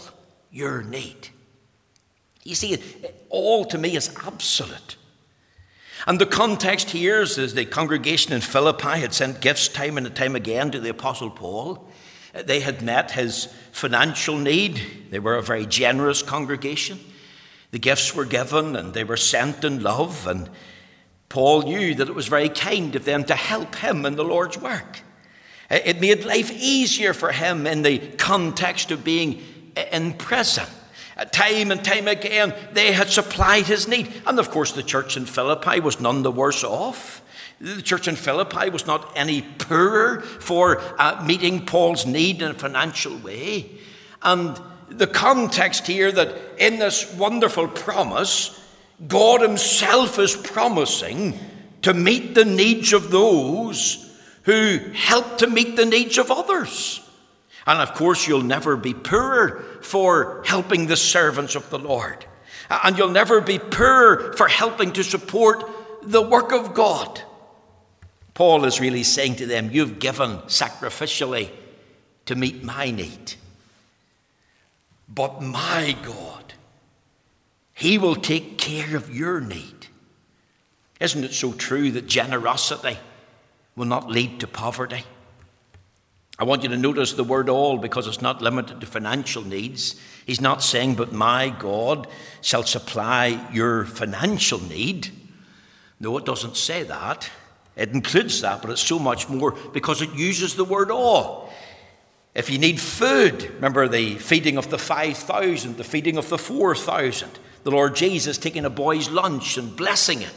your 0.51 0.83
need. 0.83 1.29
You 2.45 2.55
see, 2.55 2.83
all 3.29 3.67
to 3.67 3.77
me 3.77 3.95
is 3.95 4.15
absolute. 4.25 4.97
And 6.07 6.21
the 6.21 6.27
context 6.27 6.91
here 6.91 7.23
is 7.23 7.55
the 7.55 7.65
congregation 7.65 8.33
in 8.33 8.41
Philippi 8.41 9.01
had 9.01 9.13
sent 9.13 9.41
gifts 9.41 9.69
time 9.69 9.99
and 9.99 10.15
time 10.15 10.37
again 10.37 10.71
to 10.71 10.81
the 10.81 10.91
Apostle 10.91 11.31
Paul. 11.31 11.89
They 12.33 12.61
had 12.61 12.83
met 12.83 13.13
his 13.13 13.47
financial 13.73 14.37
need. 14.37 14.81
They 15.11 15.19
were 15.19 15.37
a 15.37 15.43
very 15.43 15.67
generous 15.67 16.23
congregation. 16.23 17.01
The 17.71 17.79
gifts 17.79 18.15
were 18.15 18.25
given 18.25 18.77
and 18.77 18.95
they 18.95 19.05
were 19.05 19.17
sent 19.17 19.65
in 19.65 19.83
love. 19.83 20.27
And 20.27 20.49
Paul 21.29 21.63
knew 21.63 21.95
that 21.97 22.09
it 22.09 22.15
was 22.15 22.29
very 22.29 22.49
kind 22.49 22.95
of 22.95 23.05
them 23.05 23.25
to 23.25 23.35
help 23.35 23.75
him 23.77 24.07
in 24.07 24.17
the 24.17 24.25
Lord's 24.25 24.59
work. 24.59 25.01
It 25.71 26.01
made 26.01 26.25
life 26.25 26.51
easier 26.53 27.13
for 27.13 27.33
him 27.33 27.67
in 27.67 27.83
the 27.83 27.99
context 27.99 28.91
of 28.91 29.05
being 29.05 29.43
in 29.93 30.15
prison. 30.15 30.65
Time 31.33 31.73
and 31.73 31.85
time 31.85 32.07
again, 32.07 32.55
they 32.73 32.93
had 32.93 33.09
supplied 33.09 33.67
his 33.67 33.89
need. 33.89 34.13
And 34.27 34.39
of 34.39 34.51
course, 34.51 34.73
the 34.73 34.83
church 34.83 35.17
in 35.17 35.27
Philippi 35.27 35.81
was 35.81 36.01
none 36.01 36.23
the 36.23 36.31
worse 36.31 36.63
off. 36.63 37.23
The 37.61 37.83
church 37.83 38.07
in 38.07 38.15
Philippi 38.15 38.71
was 38.71 38.87
not 38.87 39.13
any 39.17 39.43
poorer 39.43 40.21
for 40.21 40.81
uh, 40.99 41.25
meeting 41.27 41.67
Paul's 41.67 42.07
need 42.07 42.41
in 42.41 42.53
a 42.53 42.55
financial 42.55 43.17
way. 43.19 43.71
And 44.23 44.61
the 44.89 45.09
context 45.09 45.87
here 45.87 46.13
that 46.13 46.37
in 46.59 46.79
this 46.79 47.13
wonderful 47.15 47.67
promise, 47.67 48.65
God 49.07 49.41
Himself 49.41 50.19
is 50.21 50.37
promising 50.37 51.39
to 51.83 51.95
meet 51.95 52.35
the 52.35 52.45
needs 52.45 52.93
of 52.93 53.11
those 53.11 54.05
who 54.45 54.79
help 54.95 55.39
to 55.39 55.47
meet 55.47 55.77
the 55.77 55.85
needs 55.85 56.17
of 56.17 56.31
others. 56.31 57.01
And 57.69 57.83
of 57.83 57.93
course, 57.93 58.27
you'll 58.27 58.41
never 58.41 58.79
be 58.79 58.95
poorer 58.95 59.63
for 59.83 60.43
helping 60.47 60.87
the 60.87 60.97
servants 60.97 61.55
of 61.55 61.69
the 61.69 61.79
Lord. 61.79 62.25
And 62.71 62.97
you'll 62.97 63.11
never 63.11 63.43
be 63.43 63.59
poor 63.59 64.33
for 64.33 64.49
helping 64.49 64.95
to 64.95 65.05
support 65.05 65.71
the 66.03 66.23
work 66.23 66.51
of 66.51 66.73
God. 66.73 67.21
Paul 68.33 68.65
is 68.65 68.81
really 68.81 69.03
saying 69.03 69.37
to 69.37 69.47
them, 69.47 69.69
You've 69.71 69.99
given 69.99 70.39
sacrificially 70.47 71.51
to 72.25 72.35
meet 72.35 72.65
my 72.65 72.91
need. 72.91 73.35
But 75.07 75.43
my 75.43 75.95
God, 76.03 76.55
He 77.75 77.99
will 77.99 78.17
take 78.17 78.57
care 78.57 78.97
of 78.97 79.15
your 79.15 79.43
need. 79.43 79.89
Isn't 81.01 81.25
it 81.25 81.35
so 81.35 81.53
true 81.53 81.91
that 81.91 82.07
generosity 82.07 82.99
will 83.77 83.85
not 83.85 84.09
lead 84.09 84.41
to 84.41 84.47
poverty? 84.47 85.05
I 86.39 86.45
want 86.45 86.63
you 86.63 86.69
to 86.69 86.77
notice 86.77 87.15
the 87.15 87.25
word 87.25 87.49
all 87.49 87.79
because 87.79 88.07
it's 88.07 88.23
not 88.23 88.41
limited 88.41 88.81
to 88.81 88.87
financial 88.87 89.45
needs. 89.45 89.97
He's 90.25 90.41
not 90.41 90.63
saying, 90.63 90.95
but 90.95 91.13
my 91.13 91.49
God 91.49 92.07
shall 92.43 92.63
supply 92.63 93.45
your 93.53 93.85
financial 93.85 94.63
need. 94.63 95.09
No, 95.99 96.17
it 96.17 96.25
doesn't 96.25 96.57
say 96.57 96.85
that. 96.85 97.29
It 97.75 97.91
includes 97.91 98.41
that, 98.43 98.63
but 98.63 98.71
it's 98.71 98.83
so 98.83 99.01
much 99.01 99.29
more 99.29 99.53
because 99.73 100.01
it 100.01 100.15
uses 100.15 100.55
the 100.55 100.65
word 100.65 100.93
all. 100.93 101.53
If 102.37 102.51
you 102.51 102.59
need 102.59 102.81
food, 102.81 103.43
remember 103.55 103.89
the 103.89 104.15
feeding 104.15 104.59
of 104.59 104.71
the 104.71 104.79
5,000, 104.79 105.77
the 105.77 105.83
feeding 105.83 106.19
of 106.19 106.29
the 106.29 106.39
4,000, 106.39 107.31
the 107.65 107.71
Lord 107.73 107.97
Jesus 107.97 108.39
taking 108.39 108.65
a 108.65 108.71
boy's 108.71 109.11
lunch 109.11 109.59
and 109.59 109.75
blessing 109.75 110.23
it, 110.23 110.35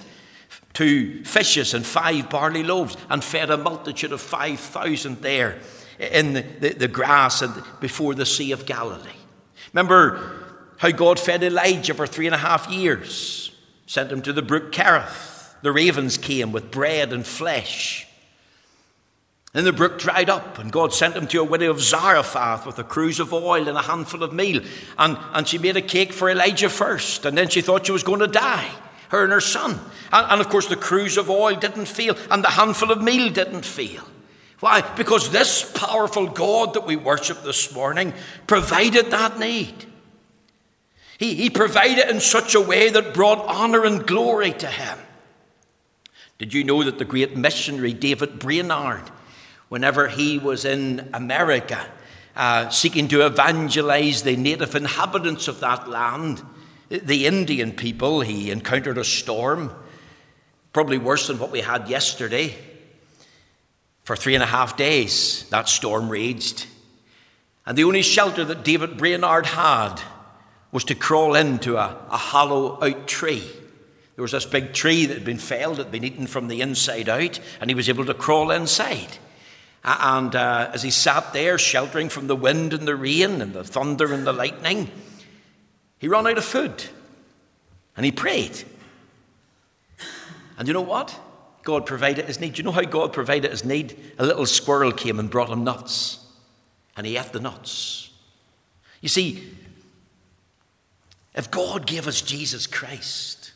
two 0.74 1.24
fishes 1.26 1.76
and 1.76 1.86
five 1.86 2.28
barley 2.28 2.64
loaves, 2.64 2.98
and 3.08 3.24
fed 3.24 3.52
a 3.52 3.58
multitude 3.58 4.14
of 4.14 4.22
5,000 4.22 5.22
there 5.22 5.60
in 6.02 6.34
the, 6.34 6.42
the, 6.42 6.70
the 6.70 6.88
grass 6.88 7.42
and 7.42 7.54
before 7.80 8.16
the 8.16 8.26
Sea 8.26 8.52
of 8.52 8.66
Galilee. 8.66 9.10
Remember 9.74 10.46
how 10.78 10.92
God 10.92 11.20
fed 11.20 11.44
Elijah 11.44 11.94
for 11.94 12.08
three 12.08 12.26
and 12.26 12.36
a 12.36 12.40
half 12.40 12.70
years, 12.70 13.56
sent 13.86 14.12
him 14.12 14.22
to 14.24 14.34
the 14.34 14.42
brook 14.42 14.72
Kerith 14.72 15.32
the 15.62 15.72
ravens 15.72 16.18
came 16.18 16.52
with 16.52 16.72
bread 16.72 17.14
and 17.14 17.26
flesh. 17.26 18.08
Then 19.54 19.66
the 19.66 19.74
brook 19.74 20.00
dried 20.00 20.30
up, 20.30 20.60
and 20.60 20.72
God 20.72 20.94
sent 20.94 21.16
him 21.16 21.28
to 21.28 21.42
a 21.42 21.44
widow 21.44 21.72
of 21.72 21.82
Zarephath 21.82 22.66
with 22.66 22.80
a 22.80 22.86
cruse 22.86 23.20
of 23.20 23.34
oil 23.34 23.68
and 23.68 23.78
a 23.78 23.82
handful 23.82 24.24
of 24.24 24.34
meal. 24.34 24.64
And, 24.98 25.18
and 25.34 25.48
she 25.48 25.58
made 25.58 25.76
a 25.76 25.82
cake 25.82 26.14
for 26.14 26.30
Elijah 26.30 26.70
first, 26.70 27.26
and 27.26 27.38
then 27.38 27.50
she 27.50 27.62
thought 27.62 27.86
she 27.86 27.92
was 27.92 28.04
going 28.04 28.22
to 28.22 28.28
die, 28.28 28.72
her 29.10 29.24
and 29.24 29.34
her 29.34 29.42
son. 29.42 29.78
And, 30.14 30.32
and 30.32 30.42
of 30.42 30.48
course, 30.48 30.68
the 30.68 30.78
cruse 30.78 31.18
of 31.18 31.30
oil 31.30 31.56
didn't 31.56 31.88
fail, 31.88 32.16
and 32.30 32.44
the 32.44 32.50
handful 32.50 32.92
of 32.92 33.02
meal 33.02 33.30
didn't 33.32 33.66
fail. 33.66 34.04
Why? 34.62 34.82
Because 34.96 35.32
this 35.32 35.70
powerful 35.74 36.28
God 36.28 36.76
that 36.76 36.86
we 36.86 36.96
worship 36.96 37.42
this 37.42 37.74
morning 37.74 38.14
provided 38.46 39.10
that 39.10 39.40
need. 39.40 39.74
He, 41.18 41.34
he 41.34 41.50
provided 41.50 42.10
in 42.10 42.20
such 42.20 42.54
a 42.54 42.62
way 42.62 42.90
that 42.90 43.16
brought 43.16 43.44
honor 43.48 43.84
and 43.84 44.06
glory 44.06 44.54
to 44.54 44.68
him. 44.68 45.00
Did 46.38 46.54
you 46.54 46.64
know 46.64 46.84
that 46.84 47.00
the 47.00 47.06
great 47.06 47.36
missionary 47.36 47.94
David 47.94 48.38
Brainerd, 48.38 49.10
whenever 49.70 50.08
he 50.08 50.38
was 50.38 50.64
in 50.64 51.10
America, 51.12 51.84
uh, 52.36 52.70
seeking 52.70 53.08
to 53.08 53.26
evangelize 53.26 54.22
the 54.22 54.36
native 54.36 54.76
inhabitants 54.76 55.48
of 55.48 55.60
that 55.62 55.90
land, 55.90 56.44
the 56.90 57.26
Indian 57.26 57.72
people, 57.72 58.22
he 58.22 58.52
encountered 58.52 59.00
a 59.00 59.04
storm. 59.04 59.72
Probably 60.72 61.00
worse 61.00 61.28
than 61.28 61.40
what 61.40 61.52
we 61.52 61.62
had 61.62 61.90
yesterday. 61.90 62.56
For 64.12 64.18
three 64.18 64.36
and 64.36 64.44
a 64.44 64.46
half 64.46 64.76
days, 64.76 65.46
that 65.52 65.70
storm 65.70 66.10
raged. 66.10 66.66
And 67.66 67.78
the 67.78 67.86
only 67.86 68.02
shelter 68.02 68.44
that 68.44 68.66
David 68.66 68.98
Brainerd 68.98 69.46
had 69.46 70.02
was 70.74 70.84
to 70.84 70.96
crawl 70.96 71.34
into 71.34 71.78
a, 71.78 71.96
a 72.10 72.18
hollow 72.18 72.78
out 72.84 73.08
tree. 73.08 73.50
There 74.16 74.22
was 74.22 74.34
this 74.34 74.46
big 74.46 74.74
tree 74.74 75.06
that 75.06 75.14
had 75.14 75.24
been 75.24 75.38
felled, 75.38 75.78
that 75.78 75.84
had 75.84 75.92
been 75.94 76.04
eaten 76.04 76.28
from 76.28 76.50
the 76.50 76.60
inside 76.60 77.08
out, 77.08 77.40
and 77.62 77.70
he 77.70 77.74
was 77.74 77.88
able 77.88 78.04
to 78.04 78.14
crawl 78.14 78.52
inside. 78.52 79.18
And 79.86 80.36
uh, 80.36 80.72
as 80.74 80.84
he 80.84 80.92
sat 80.92 81.32
there, 81.32 81.58
sheltering 81.58 82.10
from 82.10 82.28
the 82.28 82.36
wind 82.36 82.74
and 82.74 82.86
the 82.86 82.98
rain 82.98 83.42
and 83.42 83.54
the 83.54 83.64
thunder 83.64 84.12
and 84.12 84.28
the 84.28 84.34
lightning, 84.34 84.92
he 86.00 86.10
ran 86.10 86.28
out 86.28 86.38
of 86.38 86.44
food. 86.44 86.84
And 87.96 88.06
he 88.06 88.12
prayed. 88.12 88.62
And 90.58 90.68
you 90.68 90.74
know 90.74 90.82
what? 90.82 91.18
God 91.64 91.86
provided 91.86 92.26
his 92.26 92.40
need. 92.40 92.54
Do 92.54 92.60
you 92.60 92.64
know 92.64 92.72
how 92.72 92.82
God 92.82 93.14
provided 93.14 93.52
his 93.52 93.66
need? 93.66 93.98
A 94.18 94.26
little 94.26 94.46
squirrel 94.46 94.92
came 94.92 95.20
and 95.20 95.30
brought 95.30 95.50
him 95.50 95.64
nuts. 95.64 96.20
And 96.98 97.06
he 97.06 97.18
ate 97.18 97.32
the 97.32 97.40
nuts. 97.40 98.12
You 99.02 99.10
see, 99.10 99.44
if 101.34 101.50
God 101.50 101.88
gave 101.88 102.08
us 102.08 102.22
Jesus 102.22 102.68
Christ, 102.68 103.54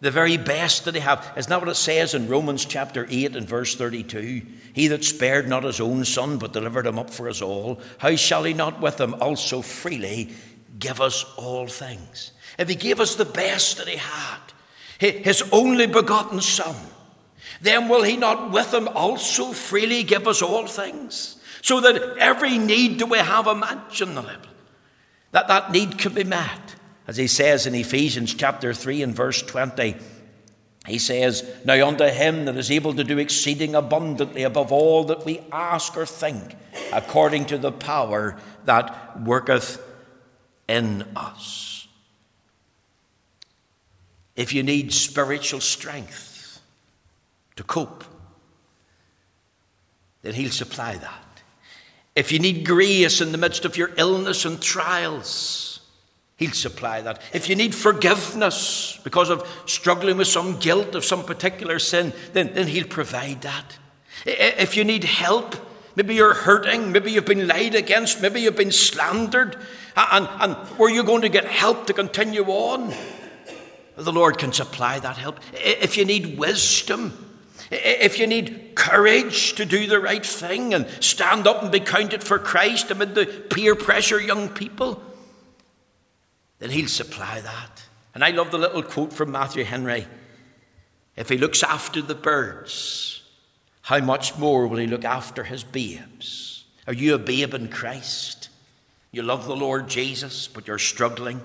the 0.00 0.10
very 0.10 0.36
best 0.36 0.84
that 0.84 0.94
He 0.94 1.00
have, 1.00 1.32
isn't 1.36 1.48
that 1.48 1.60
what 1.60 1.68
it 1.68 1.74
says 1.74 2.14
in 2.14 2.28
Romans 2.28 2.64
chapter 2.64 3.06
8 3.08 3.36
and 3.36 3.48
verse 3.48 3.74
32? 3.74 4.42
He 4.72 4.88
that 4.88 5.04
spared 5.04 5.48
not 5.48 5.64
his 5.64 5.80
own 5.80 6.04
son, 6.04 6.38
but 6.38 6.52
delivered 6.52 6.86
him 6.86 6.98
up 6.98 7.10
for 7.10 7.28
us 7.28 7.40
all, 7.40 7.80
how 7.98 8.14
shall 8.16 8.44
he 8.44 8.52
not 8.52 8.80
with 8.80 9.00
him 9.00 9.14
also 9.14 9.62
freely 9.62 10.30
give 10.78 11.00
us 11.00 11.24
all 11.36 11.66
things? 11.66 12.32
If 12.58 12.68
he 12.68 12.74
gave 12.74 13.00
us 13.00 13.14
the 13.14 13.24
best 13.24 13.78
that 13.78 13.88
he 13.88 13.96
had, 13.96 14.38
his 14.98 15.42
only 15.50 15.86
begotten 15.86 16.40
son, 16.40 16.76
then 17.60 17.88
will 17.88 18.02
he 18.02 18.16
not 18.16 18.50
with 18.50 18.72
him 18.72 18.88
also 18.88 19.52
freely 19.52 20.02
give 20.02 20.28
us 20.28 20.42
all 20.42 20.66
things? 20.66 21.36
So 21.62 21.80
that 21.80 22.18
every 22.18 22.58
need 22.58 22.98
do 22.98 23.06
we 23.06 23.18
have 23.18 23.46
imaginable, 23.46 24.30
that 25.32 25.48
that 25.48 25.72
need 25.72 25.98
can 25.98 26.14
be 26.14 26.24
met. 26.24 26.74
As 27.08 27.16
he 27.16 27.26
says 27.26 27.66
in 27.66 27.74
Ephesians 27.74 28.34
chapter 28.34 28.74
3 28.74 29.02
and 29.02 29.14
verse 29.14 29.42
20, 29.42 29.96
he 30.86 30.98
says, 30.98 31.48
Now 31.64 31.86
unto 31.86 32.04
him 32.04 32.44
that 32.44 32.56
is 32.56 32.70
able 32.70 32.94
to 32.94 33.04
do 33.04 33.18
exceeding 33.18 33.74
abundantly 33.74 34.44
above 34.44 34.70
all 34.70 35.04
that 35.04 35.24
we 35.24 35.40
ask 35.50 35.96
or 35.96 36.06
think, 36.06 36.56
according 36.92 37.46
to 37.46 37.58
the 37.58 37.72
power 37.72 38.36
that 38.64 39.20
worketh 39.20 39.82
in 40.68 41.02
us. 41.16 41.88
If 44.36 44.52
you 44.52 44.62
need 44.62 44.92
spiritual 44.92 45.60
strength 45.60 46.35
to 47.56 47.62
cope, 47.64 48.04
then 50.22 50.34
he'll 50.34 50.50
supply 50.50 50.96
that. 50.96 51.22
If 52.14 52.32
you 52.32 52.38
need 52.38 52.64
grace 52.64 53.20
in 53.20 53.32
the 53.32 53.38
midst 53.38 53.64
of 53.64 53.76
your 53.76 53.90
illness 53.96 54.44
and 54.44 54.60
trials, 54.60 55.76
He'll 56.36 56.52
supply 56.52 57.00
that. 57.00 57.22
If 57.32 57.48
you 57.48 57.56
need 57.56 57.74
forgiveness 57.74 58.98
because 59.04 59.30
of 59.30 59.48
struggling 59.64 60.18
with 60.18 60.28
some 60.28 60.58
guilt 60.58 60.94
of 60.94 61.04
some 61.04 61.24
particular 61.24 61.78
sin, 61.78 62.12
then, 62.34 62.52
then 62.52 62.66
He'll 62.66 62.86
provide 62.86 63.42
that. 63.42 63.78
If 64.26 64.76
you 64.76 64.84
need 64.84 65.04
help, 65.04 65.56
maybe 65.94 66.14
you're 66.14 66.34
hurting, 66.34 66.92
maybe 66.92 67.12
you've 67.12 67.24
been 67.24 67.46
lied 67.46 67.74
against, 67.74 68.20
maybe 68.20 68.40
you've 68.42 68.56
been 68.56 68.72
slandered, 68.72 69.56
and, 69.96 70.28
and 70.40 70.54
where 70.78 70.90
you're 70.90 71.04
going 71.04 71.22
to 71.22 71.30
get 71.30 71.46
help 71.46 71.86
to 71.86 71.94
continue 71.94 72.44
on, 72.44 72.94
the 73.96 74.12
Lord 74.12 74.36
can 74.36 74.52
supply 74.52 74.98
that 74.98 75.16
help. 75.16 75.40
If 75.54 75.96
you 75.96 76.04
need 76.04 76.38
wisdom, 76.38 77.25
if 77.70 78.18
you 78.18 78.26
need 78.26 78.72
courage 78.74 79.54
to 79.54 79.64
do 79.64 79.86
the 79.86 80.00
right 80.00 80.24
thing 80.24 80.74
and 80.74 80.86
stand 81.00 81.46
up 81.46 81.62
and 81.62 81.72
be 81.72 81.80
counted 81.80 82.22
for 82.22 82.38
Christ 82.38 82.90
amid 82.90 83.14
the 83.14 83.26
peer 83.26 83.74
pressure 83.74 84.20
young 84.20 84.48
people, 84.48 85.02
then 86.58 86.70
He'll 86.70 86.88
supply 86.88 87.40
that. 87.40 87.82
And 88.14 88.24
I 88.24 88.30
love 88.30 88.50
the 88.50 88.58
little 88.58 88.82
quote 88.82 89.12
from 89.12 89.32
Matthew 89.32 89.64
Henry 89.64 90.06
If 91.16 91.28
He 91.28 91.38
looks 91.38 91.62
after 91.62 92.00
the 92.00 92.14
birds, 92.14 93.22
how 93.82 93.98
much 94.00 94.38
more 94.38 94.66
will 94.66 94.78
He 94.78 94.86
look 94.86 95.04
after 95.04 95.44
His 95.44 95.64
babes? 95.64 96.64
Are 96.86 96.94
you 96.94 97.14
a 97.14 97.18
babe 97.18 97.54
in 97.54 97.68
Christ? 97.68 98.48
You 99.10 99.22
love 99.22 99.46
the 99.46 99.56
Lord 99.56 99.88
Jesus, 99.88 100.46
but 100.46 100.66
you're 100.66 100.78
struggling 100.78 101.40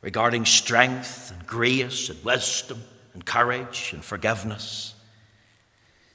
regarding 0.00 0.44
strength 0.44 1.32
and 1.32 1.46
grace 1.46 2.08
and 2.08 2.22
wisdom 2.24 2.82
and 3.14 3.24
courage 3.24 3.90
and 3.92 4.04
forgiveness. 4.04 4.94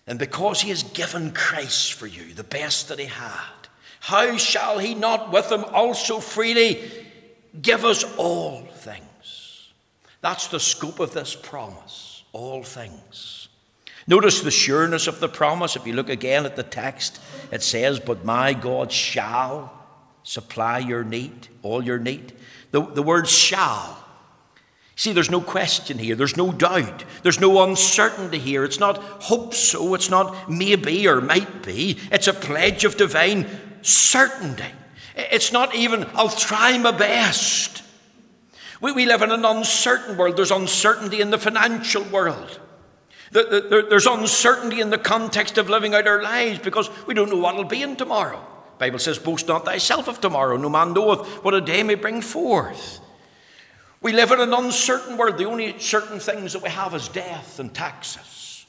And 0.06 0.20
because 0.20 0.62
He 0.62 0.70
has 0.70 0.84
given 0.84 1.32
Christ 1.32 1.94
for 1.94 2.08
you, 2.08 2.34
the 2.34 2.44
best 2.44 2.89
that 2.89 3.00
He 3.00 3.06
had, 3.06 3.68
how 4.02 4.38
shall 4.38 4.80
He 4.80 4.96
not 4.96 5.32
with 5.32 5.52
Him 5.52 5.63
also 5.66 6.20
freely 6.20 6.92
give 7.62 7.86
us 7.86 8.04
all 8.18 8.62
things. 8.62 9.72
That's 10.22 10.48
the 10.48 10.60
scope 10.60 11.00
of 11.00 11.13
this 11.13 11.36
promise 11.36 12.13
all 12.34 12.63
things. 12.63 13.48
Notice 14.08 14.42
the 14.42 14.52
sureness 14.52 15.08
of 15.08 15.20
the 15.22 15.30
promise. 15.30 15.76
If 15.76 15.88
you 15.88 15.94
look 15.94 16.10
again 16.10 16.46
at 16.46 16.58
the 16.58 16.63
text, 16.63 17.22
it 17.52 17.63
says, 17.63 18.00
But 18.00 18.26
my 18.26 18.54
God 18.54 18.92
shall 18.92 19.72
supply 20.24 20.80
your 20.80 21.04
need, 21.04 21.48
all 21.62 21.84
your 21.84 22.00
need. 22.00 22.34
The, 22.72 22.82
the 22.82 23.04
word 23.04 23.30
shall. 23.30 24.03
See, 25.04 25.12
there's 25.12 25.30
no 25.30 25.42
question 25.42 25.98
here. 25.98 26.16
There's 26.16 26.38
no 26.38 26.54
doubt. 26.54 27.04
There's 27.24 27.42
no 27.42 27.62
uncertainty 27.62 28.39
here. 28.39 28.63
It's 28.63 28.80
not 28.80 29.00
hope 29.00 29.54
so. 29.54 29.96
It's 29.96 30.10
not 30.10 30.50
maybe 30.50 31.06
or 31.10 31.20
might 31.20 31.62
be. 31.62 32.00
It's 32.10 32.30
a 32.30 32.34
pledge 32.34 32.86
of 32.86 32.96
divine 32.96 33.46
certainty. 33.82 34.63
It's 35.18 35.52
not 35.52 35.76
even, 35.76 36.06
I'll 36.13 36.30
try 36.30 36.78
my 36.78 36.92
best. 36.92 37.84
We, 38.80 38.94
we 38.94 39.06
live 39.06 39.22
in 39.24 39.32
an 39.32 39.44
uncertain 39.44 40.16
world. 40.16 40.38
There's 40.38 40.52
uncertainty 40.52 41.20
in 41.20 41.32
the 41.32 41.38
financial 41.38 42.04
world. 42.04 42.62
The, 43.34 43.44
the, 43.44 43.62
the, 43.62 43.88
there's 43.89 44.08
uncertainty 44.08 44.80
in 44.80 44.89
the 44.89 44.98
context 44.98 45.58
of 45.58 45.70
living 45.70 45.94
out 45.94 46.08
our 46.08 46.24
lives 46.24 46.60
because 46.60 46.89
we 47.08 47.13
don't 47.13 47.30
know 47.30 47.39
what 47.39 47.58
will 47.58 47.66
be 47.66 47.84
in 47.84 47.98
tomorrow. 47.98 48.42
Bible 48.78 49.00
says, 49.00 49.20
Boast 49.20 49.50
not 49.50 49.66
thyself 49.66 50.08
of 50.08 50.22
tomorrow. 50.22 50.56
No 50.56 50.70
man 50.70 50.94
knoweth 50.94 51.44
what 51.44 51.54
a 51.54 51.60
day 51.60 51.84
may 51.84 51.96
bring 51.96 52.22
forth. 52.22 53.02
We 54.04 54.12
live 54.12 54.32
in 54.32 54.42
an 54.42 54.54
uncertain 54.54 55.18
world. 55.18 55.38
The 55.38 55.46
only 55.46 55.80
certain 55.80 56.20
things 56.20 56.54
that 56.54 56.62
we 56.62 56.70
have 56.70 56.94
is 56.94 57.08
death 57.08 57.60
and 57.60 57.74
taxes. 57.74 58.66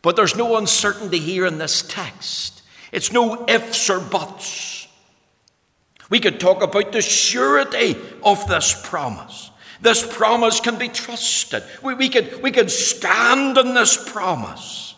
But 0.00 0.14
there's 0.14 0.36
no 0.36 0.56
uncertainty 0.56 1.18
here 1.18 1.44
in 1.44 1.58
this 1.58 1.82
text. 1.82 2.62
It's 2.92 3.12
no 3.12 3.44
ifs 3.46 3.90
or 3.90 3.98
buts. 4.00 4.86
We 6.08 6.20
could 6.20 6.38
talk 6.38 6.62
about 6.62 6.92
the 6.92 7.02
surety 7.02 7.96
of 8.22 8.46
this 8.48 8.80
promise. 8.86 9.50
This 9.80 10.06
promise 10.16 10.60
can 10.60 10.78
be 10.78 10.88
trusted. 10.88 11.64
We, 11.82 11.94
we, 11.94 12.08
could, 12.08 12.40
we 12.42 12.52
could 12.52 12.70
stand 12.70 13.58
on 13.58 13.74
this 13.74 14.10
promise. 14.10 14.94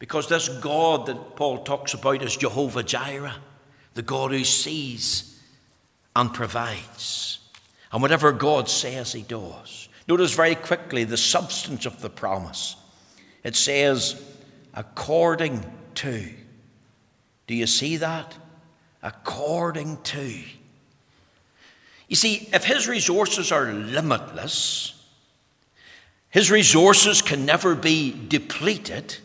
Because 0.00 0.28
this 0.28 0.48
God 0.48 1.06
that 1.06 1.36
Paul 1.36 1.62
talks 1.62 1.94
about 1.94 2.22
is 2.22 2.36
Jehovah 2.36 2.82
Jireh, 2.82 3.36
the 3.94 4.02
God 4.02 4.32
who 4.32 4.42
sees 4.42 5.40
and 6.16 6.34
provides. 6.34 7.31
And 7.92 8.02
whatever 8.02 8.32
God 8.32 8.68
says, 8.68 9.12
he 9.12 9.22
does. 9.22 9.88
Notice 10.08 10.34
very 10.34 10.54
quickly 10.54 11.04
the 11.04 11.16
substance 11.16 11.86
of 11.86 12.00
the 12.00 12.10
promise. 12.10 12.76
It 13.44 13.54
says, 13.54 14.22
according 14.74 15.64
to. 15.96 16.28
Do 17.46 17.54
you 17.54 17.66
see 17.66 17.98
that? 17.98 18.34
according 19.02 19.98
to. 20.02 20.40
You 22.08 22.16
see, 22.16 22.48
if 22.52 22.64
his 22.64 22.88
resources 22.88 23.50
are 23.50 23.72
limitless, 23.72 24.94
his 26.30 26.50
resources 26.50 27.20
can 27.20 27.44
never 27.44 27.74
be 27.74 28.14
depleted, 28.28 29.16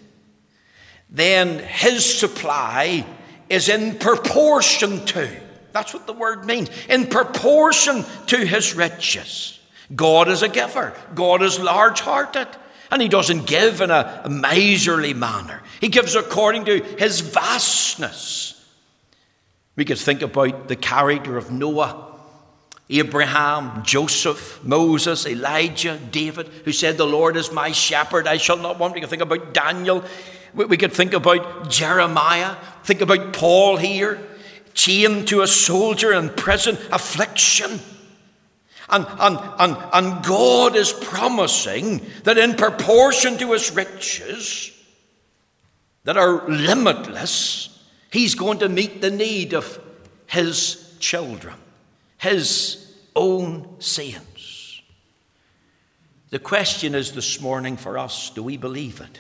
then 1.10 1.60
his 1.60 2.19
supply 2.19 3.06
is 3.49 3.69
in 3.69 3.97
proportion 3.97 5.06
to. 5.06 5.30
That's 5.78 5.94
what 5.94 6.08
the 6.08 6.13
word 6.13 6.44
means. 6.44 6.72
In 6.90 7.06
proportion 7.06 8.04
to 8.28 8.38
his 8.38 8.74
riches. 8.74 9.60
God 9.96 10.28
is 10.28 10.42
a 10.42 10.50
giver, 10.50 10.92
God 11.13 11.44
is 11.44 11.60
large 11.60 12.00
hearted. 12.00 12.48
And 12.90 13.00
he 13.00 13.10
doesn't 13.10 13.46
give 13.46 13.82
in 13.82 13.92
a, 13.92 14.26
miserly 14.28 15.13
manner. 15.13 15.62
He 15.82 15.90
gives 15.90 16.16
according 16.16 16.66
to 16.66 16.80
his 16.98 17.20
vastness. 17.20 18.66
We 19.76 19.86
could 19.86 20.00
think 20.00 20.22
about 20.22 20.68
the 20.68 20.78
character 20.78 21.38
of 21.38 21.52
Noah, 21.52 22.16
Abraham, 22.90 23.84
Joseph, 23.84 24.63
Moses, 24.63 25.28
Elijah, 25.28 26.00
David, 26.12 26.48
who 26.66 26.72
said, 26.72 26.98
The 26.98 27.06
Lord 27.06 27.36
is 27.38 27.52
my 27.52 27.72
shepherd, 27.72 28.26
I 28.26 28.38
shall 28.38 28.58
not 28.58 28.80
want. 28.80 28.96
We 28.96 29.02
could 29.02 29.10
think 29.10 29.22
about 29.22 29.54
Daniel. 29.54 30.04
We 30.56 30.78
could 30.78 30.94
think 30.94 31.13
about 31.13 31.70
Jeremiah, 31.70 32.56
think 32.84 33.02
about 33.02 33.34
Paul 33.34 33.78
here, 33.78 34.20
chained 34.78 35.28
to 35.28 35.42
a 35.42 35.48
soldier 35.48 36.13
in 36.13 36.30
prison, 36.30 36.78
affliction. 36.92 37.80
And, 38.90 39.06
and, 39.20 39.38
and, 39.60 39.78
and 39.92 40.24
God 40.24 40.78
is 40.78 40.94
promising 40.94 42.06
that 42.24 42.38
in 42.38 42.54
proportion 42.54 43.38
to 43.40 43.52
his 43.52 43.76
riches, 43.76 44.72
that 46.06 46.16
are 46.16 46.48
limitless, 46.48 47.84
he's 48.12 48.34
going 48.36 48.60
to 48.60 48.70
meet 48.70 49.02
the 49.02 49.12
need 49.12 49.54
of 49.54 49.78
his 50.28 50.96
children, 51.00 51.56
his 52.18 52.96
own 53.13 53.68
saints. 53.80 54.82
The 56.30 56.40
question 56.40 56.96
is 56.96 57.12
this 57.12 57.42
morning 57.42 57.76
for 57.76 57.98
us 57.98 58.30
do 58.30 58.44
we 58.44 58.56
believe 58.56 59.02
it? 59.02 59.20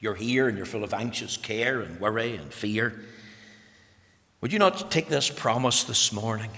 You're 0.00 0.14
here 0.14 0.48
and 0.48 0.56
you're 0.56 0.66
full 0.66 0.82
of 0.82 0.94
anxious 0.94 1.36
care 1.36 1.82
and 1.82 2.00
worry 2.00 2.34
and 2.34 2.52
fear. 2.52 3.04
Would 4.40 4.52
you 4.52 4.58
not 4.58 4.90
take 4.90 5.08
this 5.08 5.30
promise 5.30 5.84
this 5.84 6.12
morning? 6.12 6.50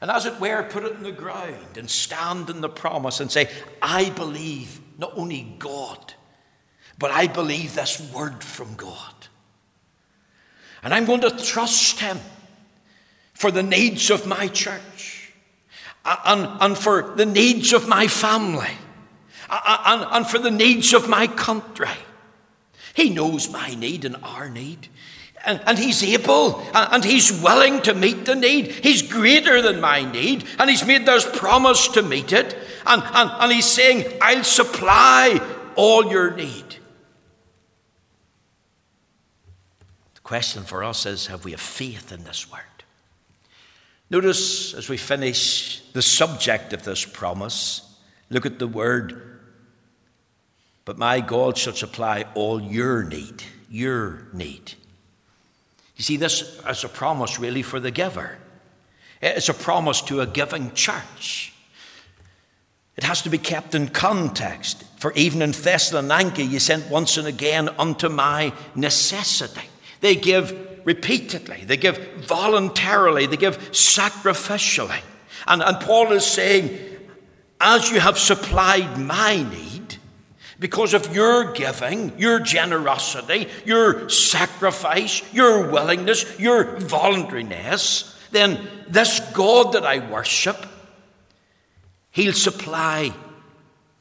And 0.00 0.10
as 0.10 0.26
it 0.26 0.38
were, 0.40 0.62
put 0.62 0.84
it 0.84 0.92
in 0.92 1.02
the 1.02 1.12
ground 1.12 1.78
and 1.78 1.88
stand 1.88 2.50
in 2.50 2.60
the 2.60 2.68
promise 2.68 3.20
and 3.20 3.30
say, 3.30 3.48
I 3.80 4.10
believe 4.10 4.80
not 4.98 5.12
only 5.16 5.54
God, 5.58 6.14
but 6.98 7.10
I 7.10 7.26
believe 7.26 7.74
this 7.74 8.00
word 8.12 8.42
from 8.42 8.74
God. 8.74 9.14
And 10.82 10.92
I'm 10.92 11.06
going 11.06 11.22
to 11.22 11.30
trust 11.30 12.00
Him 12.00 12.18
for 13.32 13.50
the 13.50 13.62
needs 13.62 14.10
of 14.10 14.26
my 14.26 14.48
church 14.48 15.32
and, 16.04 16.48
and 16.60 16.78
for 16.78 17.14
the 17.16 17.26
needs 17.26 17.72
of 17.72 17.88
my 17.88 18.06
family 18.06 18.70
and, 19.50 20.04
and 20.10 20.26
for 20.26 20.38
the 20.38 20.50
needs 20.50 20.92
of 20.92 21.08
my 21.08 21.26
country. 21.26 21.88
He 22.94 23.10
knows 23.10 23.50
my 23.50 23.74
need 23.74 24.04
and 24.04 24.16
our 24.22 24.48
need. 24.48 24.88
And, 25.44 25.60
and, 25.66 25.78
he's 25.78 26.02
able 26.02 26.60
and 26.74 27.04
he's 27.04 27.30
willing 27.40 27.82
to 27.82 27.94
meet 27.94 28.24
the 28.24 28.34
need. 28.34 28.66
He's 28.68 29.02
greater 29.02 29.62
than 29.62 29.80
my 29.80 30.10
need, 30.10 30.44
and 30.58 30.68
he's 30.68 30.84
made 30.84 31.06
this 31.06 31.24
promise 31.38 31.88
to 31.88 32.02
meet 32.02 32.32
it. 32.32 32.56
And, 32.84 33.02
and, 33.02 33.30
and 33.30 33.52
he's 33.52 33.66
saying, 33.66 34.18
I'll 34.20 34.44
supply 34.44 35.40
all 35.76 36.10
your 36.10 36.34
need. 36.34 36.76
The 40.14 40.20
question 40.22 40.64
for 40.64 40.82
us 40.82 41.06
is 41.06 41.26
have 41.26 41.44
we 41.44 41.52
a 41.52 41.58
faith 41.58 42.10
in 42.10 42.24
this 42.24 42.50
word? 42.50 42.60
Notice 44.08 44.72
as 44.74 44.88
we 44.88 44.96
finish 44.96 45.80
the 45.92 46.02
subject 46.02 46.72
of 46.72 46.84
this 46.84 47.04
promise, 47.04 47.82
look 48.30 48.46
at 48.46 48.58
the 48.58 48.68
word, 48.68 49.40
but 50.84 50.96
my 50.96 51.20
God 51.20 51.58
shall 51.58 51.72
supply 51.72 52.24
all 52.34 52.60
your 52.60 53.02
need, 53.02 53.42
your 53.68 54.28
need. 54.32 54.74
You 55.96 56.04
see, 56.04 56.16
this 56.16 56.60
is 56.68 56.84
a 56.84 56.88
promise 56.88 57.38
really 57.38 57.62
for 57.62 57.80
the 57.80 57.90
giver. 57.90 58.36
It's 59.22 59.48
a 59.48 59.54
promise 59.54 60.02
to 60.02 60.20
a 60.20 60.26
giving 60.26 60.72
church. 60.72 61.54
It 62.96 63.04
has 63.04 63.22
to 63.22 63.30
be 63.30 63.38
kept 63.38 63.74
in 63.74 63.88
context. 63.88 64.84
For 64.98 65.12
even 65.12 65.42
in 65.42 65.52
Thessalonica, 65.52 66.42
you 66.42 66.58
sent 66.58 66.90
once 66.90 67.16
and 67.16 67.26
again 67.26 67.68
unto 67.78 68.08
my 68.08 68.52
necessity. 68.74 69.68
They 70.00 70.16
give 70.16 70.54
repeatedly, 70.84 71.64
they 71.64 71.76
give 71.76 71.98
voluntarily, 72.26 73.26
they 73.26 73.36
give 73.36 73.58
sacrificially. 73.72 75.00
And, 75.46 75.62
and 75.62 75.78
Paul 75.80 76.12
is 76.12 76.24
saying, 76.24 76.78
as 77.60 77.90
you 77.90 78.00
have 78.00 78.18
supplied 78.18 78.98
my 78.98 79.42
need, 79.42 79.75
because 80.58 80.94
of 80.94 81.14
your 81.14 81.52
giving, 81.52 82.18
your 82.18 82.40
generosity, 82.40 83.48
your 83.64 84.08
sacrifice, 84.08 85.22
your 85.32 85.70
willingness, 85.70 86.38
your 86.38 86.78
voluntariness, 86.78 88.18
then 88.30 88.66
this 88.88 89.20
God 89.34 89.72
that 89.72 89.84
I 89.84 90.10
worship, 90.10 90.66
He'll 92.10 92.32
supply 92.32 93.12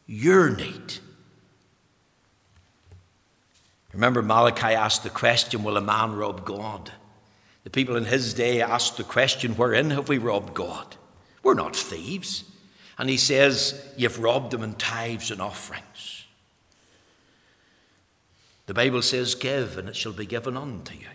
your 0.07 0.49
need. 0.49 0.99
Remember, 3.91 4.21
Malachi 4.21 4.73
asked 4.73 5.03
the 5.03 5.09
question 5.09 5.63
Will 5.63 5.77
a 5.77 5.81
man 5.81 6.15
rob 6.15 6.45
God? 6.45 6.91
The 7.65 7.69
people 7.69 7.95
in 7.95 8.05
his 8.05 8.33
day 8.33 8.61
asked 8.61 8.97
the 8.97 9.03
question 9.03 9.53
Wherein 9.53 9.89
have 9.89 10.07
we 10.07 10.17
robbed 10.17 10.53
God? 10.53 10.95
We're 11.43 11.55
not 11.55 11.75
thieves. 11.75 12.43
And 12.97 13.09
he 13.09 13.17
says, 13.17 13.93
You've 13.97 14.19
robbed 14.19 14.53
him 14.53 14.63
in 14.63 14.75
tithes 14.75 15.31
and 15.31 15.41
offerings. 15.41 16.14
The 18.65 18.73
Bible 18.73 19.01
says, 19.01 19.35
Give, 19.35 19.77
and 19.77 19.87
it 19.87 19.95
shall 19.95 20.11
be 20.11 20.25
given 20.25 20.57
unto 20.57 20.95
you. 20.95 21.07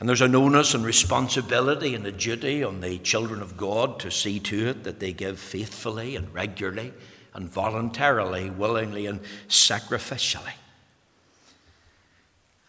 And 0.00 0.08
there's 0.08 0.20
an 0.20 0.34
onus 0.34 0.74
and 0.74 0.84
responsibility 0.84 1.94
and 1.94 2.06
a 2.06 2.12
duty 2.12 2.62
on 2.62 2.80
the 2.80 2.98
children 2.98 3.42
of 3.42 3.56
God 3.56 3.98
to 4.00 4.10
see 4.12 4.38
to 4.40 4.68
it 4.68 4.84
that 4.84 5.00
they 5.00 5.12
give 5.12 5.40
faithfully 5.40 6.14
and 6.14 6.32
regularly 6.32 6.92
and 7.34 7.50
voluntarily, 7.50 8.48
willingly 8.48 9.06
and 9.06 9.20
sacrificially. 9.48 10.54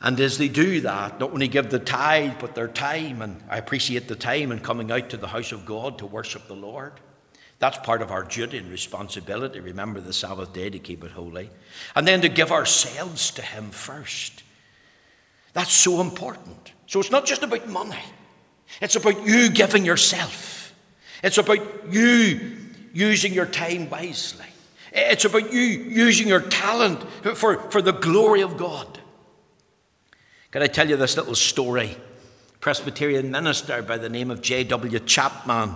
And 0.01 0.19
as 0.19 0.37
they 0.37 0.47
do 0.47 0.81
that, 0.81 1.19
not 1.19 1.31
only 1.31 1.47
give 1.47 1.69
the 1.69 1.77
tithe, 1.77 2.35
but 2.39 2.55
their 2.55 2.69
time, 2.69 3.21
and 3.21 3.43
I 3.49 3.57
appreciate 3.57 4.07
the 4.07 4.15
time 4.15 4.51
in 4.51 4.59
coming 4.59 4.91
out 4.91 5.09
to 5.09 5.17
the 5.17 5.27
house 5.27 5.51
of 5.51 5.65
God 5.65 5.99
to 5.99 6.05
worship 6.05 6.47
the 6.47 6.55
Lord. 6.55 6.93
That's 7.59 7.77
part 7.79 8.01
of 8.01 8.09
our 8.09 8.23
duty 8.23 8.57
and 8.57 8.71
responsibility. 8.71 9.59
Remember 9.59 9.99
the 9.99 10.13
Sabbath 10.13 10.53
day 10.53 10.69
to 10.69 10.79
keep 10.79 11.03
it 11.03 11.11
holy. 11.11 11.49
And 11.93 12.07
then 12.07 12.21
to 12.21 12.29
give 12.29 12.51
ourselves 12.51 13.31
to 13.31 13.41
Him 13.41 13.69
first. 13.69 14.43
That's 15.53 15.73
so 15.73 15.99
important. 15.99 16.71
So 16.87 16.99
it's 16.99 17.11
not 17.11 17.25
just 17.25 17.43
about 17.43 17.67
money, 17.67 18.03
it's 18.81 18.95
about 18.95 19.25
you 19.25 19.49
giving 19.49 19.85
yourself, 19.85 20.73
it's 21.21 21.37
about 21.37 21.91
you 21.91 22.57
using 22.93 23.33
your 23.33 23.45
time 23.45 23.89
wisely, 23.89 24.45
it's 24.91 25.25
about 25.25 25.51
you 25.53 25.61
using 25.61 26.27
your 26.27 26.41
talent 26.41 27.03
for, 27.35 27.57
for 27.71 27.81
the 27.81 27.91
glory 27.91 28.41
of 28.41 28.57
God. 28.57 28.99
Can 30.51 30.63
I 30.63 30.67
tell 30.67 30.89
you 30.89 30.97
this 30.97 31.15
little 31.15 31.35
story? 31.35 31.95
Presbyterian 32.59 33.29
minister 33.29 33.81
by 33.81 33.97
the 33.97 34.09
name 34.09 34.31
of 34.31 34.41
J.W. 34.41 34.99
Chapman 34.99 35.75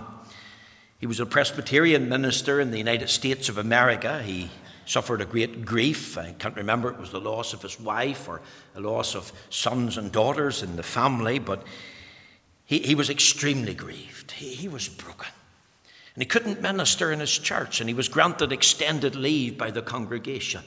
he 1.04 1.06
was 1.06 1.20
a 1.20 1.26
Presbyterian 1.26 2.08
minister 2.08 2.62
in 2.62 2.70
the 2.70 2.78
United 2.78 3.10
States 3.10 3.50
of 3.50 3.58
America. 3.58 4.22
He 4.22 4.48
suffered 4.86 5.20
a 5.20 5.26
great 5.26 5.66
grief. 5.66 6.16
I 6.16 6.32
can't 6.32 6.56
remember 6.56 6.88
it 6.88 6.98
was 6.98 7.10
the 7.10 7.20
loss 7.20 7.52
of 7.52 7.60
his 7.60 7.78
wife 7.78 8.26
or 8.26 8.40
the 8.72 8.80
loss 8.80 9.14
of 9.14 9.30
sons 9.50 9.98
and 9.98 10.10
daughters 10.10 10.62
in 10.62 10.76
the 10.76 10.82
family, 10.82 11.38
but 11.38 11.62
he, 12.64 12.78
he 12.78 12.94
was 12.94 13.10
extremely 13.10 13.74
grieved. 13.74 14.30
He, 14.30 14.54
he 14.54 14.66
was 14.66 14.88
broken. 14.88 15.28
And 16.14 16.22
he 16.22 16.26
couldn't 16.26 16.62
minister 16.62 17.12
in 17.12 17.20
his 17.20 17.36
church, 17.36 17.80
and 17.80 17.88
he 17.90 17.94
was 17.94 18.08
granted 18.08 18.50
extended 18.50 19.14
leave 19.14 19.58
by 19.58 19.70
the 19.70 19.82
congregation. 19.82 20.62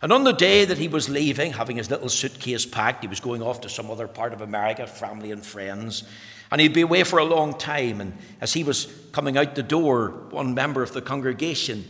And 0.00 0.10
on 0.10 0.24
the 0.24 0.32
day 0.32 0.64
that 0.64 0.78
he 0.78 0.88
was 0.88 1.10
leaving, 1.10 1.52
having 1.52 1.76
his 1.76 1.90
little 1.90 2.08
suitcase 2.08 2.64
packed, 2.64 3.04
he 3.04 3.08
was 3.08 3.20
going 3.20 3.42
off 3.42 3.60
to 3.60 3.68
some 3.68 3.90
other 3.90 4.08
part 4.08 4.32
of 4.32 4.40
America, 4.40 4.86
family 4.86 5.32
and 5.32 5.44
friends. 5.44 6.04
And 6.50 6.60
he'd 6.60 6.74
be 6.74 6.80
away 6.80 7.04
for 7.04 7.18
a 7.18 7.24
long 7.24 7.56
time. 7.56 8.00
And 8.00 8.16
as 8.40 8.52
he 8.52 8.64
was 8.64 8.92
coming 9.12 9.36
out 9.36 9.54
the 9.54 9.62
door, 9.62 10.08
one 10.30 10.54
member 10.54 10.82
of 10.82 10.92
the 10.92 11.02
congregation 11.02 11.84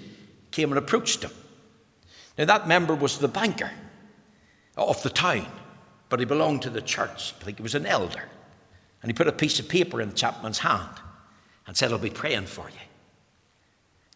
came 0.50 0.70
and 0.70 0.78
approached 0.78 1.22
him. 1.22 1.30
Now, 2.36 2.44
that 2.46 2.68
member 2.68 2.94
was 2.94 3.18
the 3.18 3.28
banker 3.28 3.70
of 4.76 5.02
the 5.02 5.10
town, 5.10 5.46
but 6.08 6.20
he 6.20 6.26
belonged 6.26 6.62
to 6.62 6.70
the 6.70 6.82
church. 6.82 7.34
I 7.40 7.44
think 7.44 7.58
he 7.58 7.62
was 7.62 7.74
an 7.74 7.86
elder. 7.86 8.24
And 9.02 9.10
he 9.10 9.14
put 9.14 9.28
a 9.28 9.32
piece 9.32 9.58
of 9.58 9.68
paper 9.68 10.00
in 10.00 10.14
Chapman's 10.14 10.58
hand 10.58 10.96
and 11.66 11.76
said, 11.76 11.92
I'll 11.92 11.98
be 11.98 12.10
praying 12.10 12.46
for 12.46 12.68
you. 12.68 12.86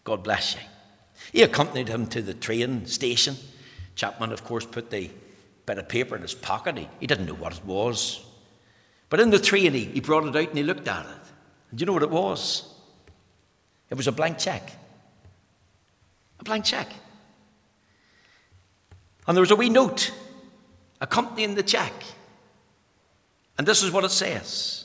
God 0.05 0.23
bless 0.23 0.55
you. 0.55 0.61
He 1.33 1.43
accompanied 1.43 1.89
him 1.89 2.07
to 2.09 2.21
the 2.21 2.35
train 2.35 2.87
station. 2.87 3.37
Chapman, 3.95 4.33
of 4.33 4.45
course, 4.45 4.67
put 4.67 4.91
the 4.91 5.11
bit 5.65 5.79
of 5.79 5.89
paper 5.89 6.17
in 6.17 6.23
his 6.23 6.35
pocket. 6.35 6.77
He, 6.77 6.89
he 7.01 7.07
didn't 7.07 7.27
know 7.27 7.35
what 7.35 7.55
it 7.55 7.65
was. 7.65 8.25
But 9.09 9.21
in 9.21 9.31
the 9.31 9.39
train, 9.39 9.75
he, 9.75 9.85
he 9.85 10.01
brought 10.01 10.25
it 10.25 10.35
out 10.35 10.49
and 10.49 10.57
he 10.57 10.65
looked 10.65 10.89
at 10.89 11.05
it. 11.05 11.31
And 11.71 11.79
do 11.79 11.83
you 11.83 11.87
know 11.87 11.93
what 11.93 12.03
it 12.03 12.11
was? 12.11 12.75
It 13.91 13.97
was 13.97 14.07
a 14.07 14.13
blank 14.13 14.39
check. 14.39 14.73
A 16.41 16.45
blank 16.45 16.65
check. 16.65 16.89
And 19.27 19.37
there 19.37 19.43
was 19.43 19.51
a 19.51 19.57
wee 19.57 19.71
note 19.71 20.13
accompanying 21.01 21.55
the 21.55 21.63
check. 21.63 21.93
And 23.57 23.67
this 23.67 23.83
is 23.83 23.91
what 23.91 24.05
it 24.05 24.11
says 24.11 24.85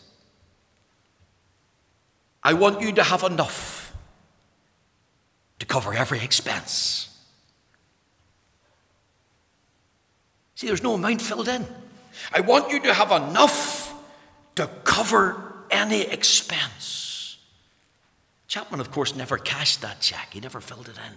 I 2.44 2.54
want 2.54 2.82
you 2.82 2.92
to 2.94 3.04
have 3.04 3.24
enough 3.24 3.96
to 5.60 5.66
cover 5.66 5.94
every 5.94 6.22
expense. 6.22 7.06
See, 10.56 10.68
there's 10.68 10.84
no 10.84 10.94
amount 10.94 11.22
filled 11.22 11.48
in. 11.48 11.66
I 12.34 12.42
want 12.42 12.72
you 12.72 12.82
to 12.82 12.94
have 12.94 13.12
enough 13.12 13.79
to 14.60 14.68
cover 14.84 15.42
any 15.72 16.02
expense. 16.02 17.38
Chapman, 18.50 18.82
of 18.82 18.92
course, 18.92 19.16
never 19.16 19.38
cashed 19.38 19.82
that 19.82 20.02
check, 20.02 20.30
he 20.34 20.42
never 20.42 20.60
filled 20.60 20.90
it 20.90 20.98
in. 20.98 21.14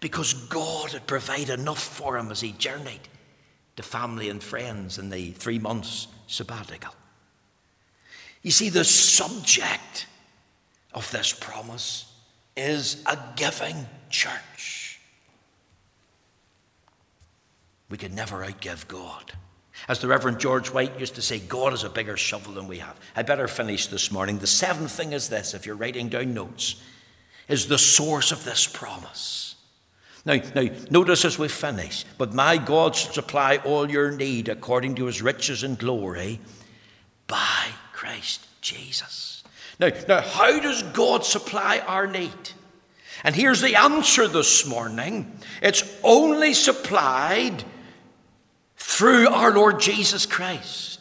Because 0.00 0.34
God 0.34 0.92
had 0.92 1.06
provided 1.06 1.58
enough 1.58 1.82
for 1.82 2.18
him 2.18 2.30
as 2.30 2.42
he 2.42 2.52
journeyed 2.52 3.08
to 3.76 3.82
family 3.82 4.28
and 4.28 4.42
friends 4.42 4.98
in 4.98 5.08
the 5.08 5.30
three 5.30 5.58
months 5.58 6.08
sabbatical. 6.26 6.94
You 8.42 8.50
see, 8.50 8.68
the 8.68 8.84
subject 8.84 10.06
of 10.92 11.10
this 11.10 11.32
promise 11.32 12.12
is 12.54 13.02
a 13.06 13.18
giving 13.36 13.86
church. 14.10 15.00
We 17.88 17.96
can 17.96 18.14
never 18.14 18.44
outgive 18.44 18.88
God. 18.88 19.32
As 19.88 19.98
the 19.98 20.08
Reverend 20.08 20.38
George 20.38 20.70
White 20.70 20.98
used 21.00 21.14
to 21.14 21.22
say, 21.22 21.38
God 21.38 21.72
is 21.72 21.84
a 21.84 21.90
bigger 21.90 22.16
shovel 22.16 22.52
than 22.52 22.68
we 22.68 22.78
have. 22.78 22.98
I 23.16 23.22
better 23.22 23.48
finish 23.48 23.86
this 23.86 24.12
morning. 24.12 24.38
The 24.38 24.46
seventh 24.46 24.92
thing 24.92 25.12
is 25.12 25.28
this 25.28 25.54
if 25.54 25.66
you're 25.66 25.76
writing 25.76 26.08
down 26.08 26.34
notes, 26.34 26.80
is 27.48 27.66
the 27.66 27.78
source 27.78 28.32
of 28.32 28.44
this 28.44 28.66
promise. 28.66 29.56
Now, 30.24 30.36
now, 30.54 30.68
notice 30.90 31.24
as 31.24 31.38
we 31.38 31.48
finish, 31.48 32.04
but 32.18 32.34
my 32.34 32.58
God 32.58 32.94
shall 32.94 33.12
supply 33.12 33.56
all 33.58 33.90
your 33.90 34.10
need 34.10 34.48
according 34.48 34.96
to 34.96 35.06
his 35.06 35.22
riches 35.22 35.62
and 35.62 35.78
glory 35.78 36.40
by 37.26 37.68
Christ 37.92 38.46
Jesus. 38.60 39.42
Now, 39.78 39.90
now, 40.06 40.20
how 40.20 40.60
does 40.60 40.82
God 40.82 41.24
supply 41.24 41.78
our 41.78 42.06
need? 42.06 42.50
And 43.24 43.34
here's 43.34 43.60
the 43.60 43.76
answer 43.76 44.28
this 44.28 44.66
morning 44.66 45.38
it's 45.62 45.84
only 46.02 46.54
supplied 46.54 47.64
through 48.90 49.28
our 49.28 49.52
Lord 49.52 49.78
Jesus 49.78 50.26
Christ. 50.26 50.98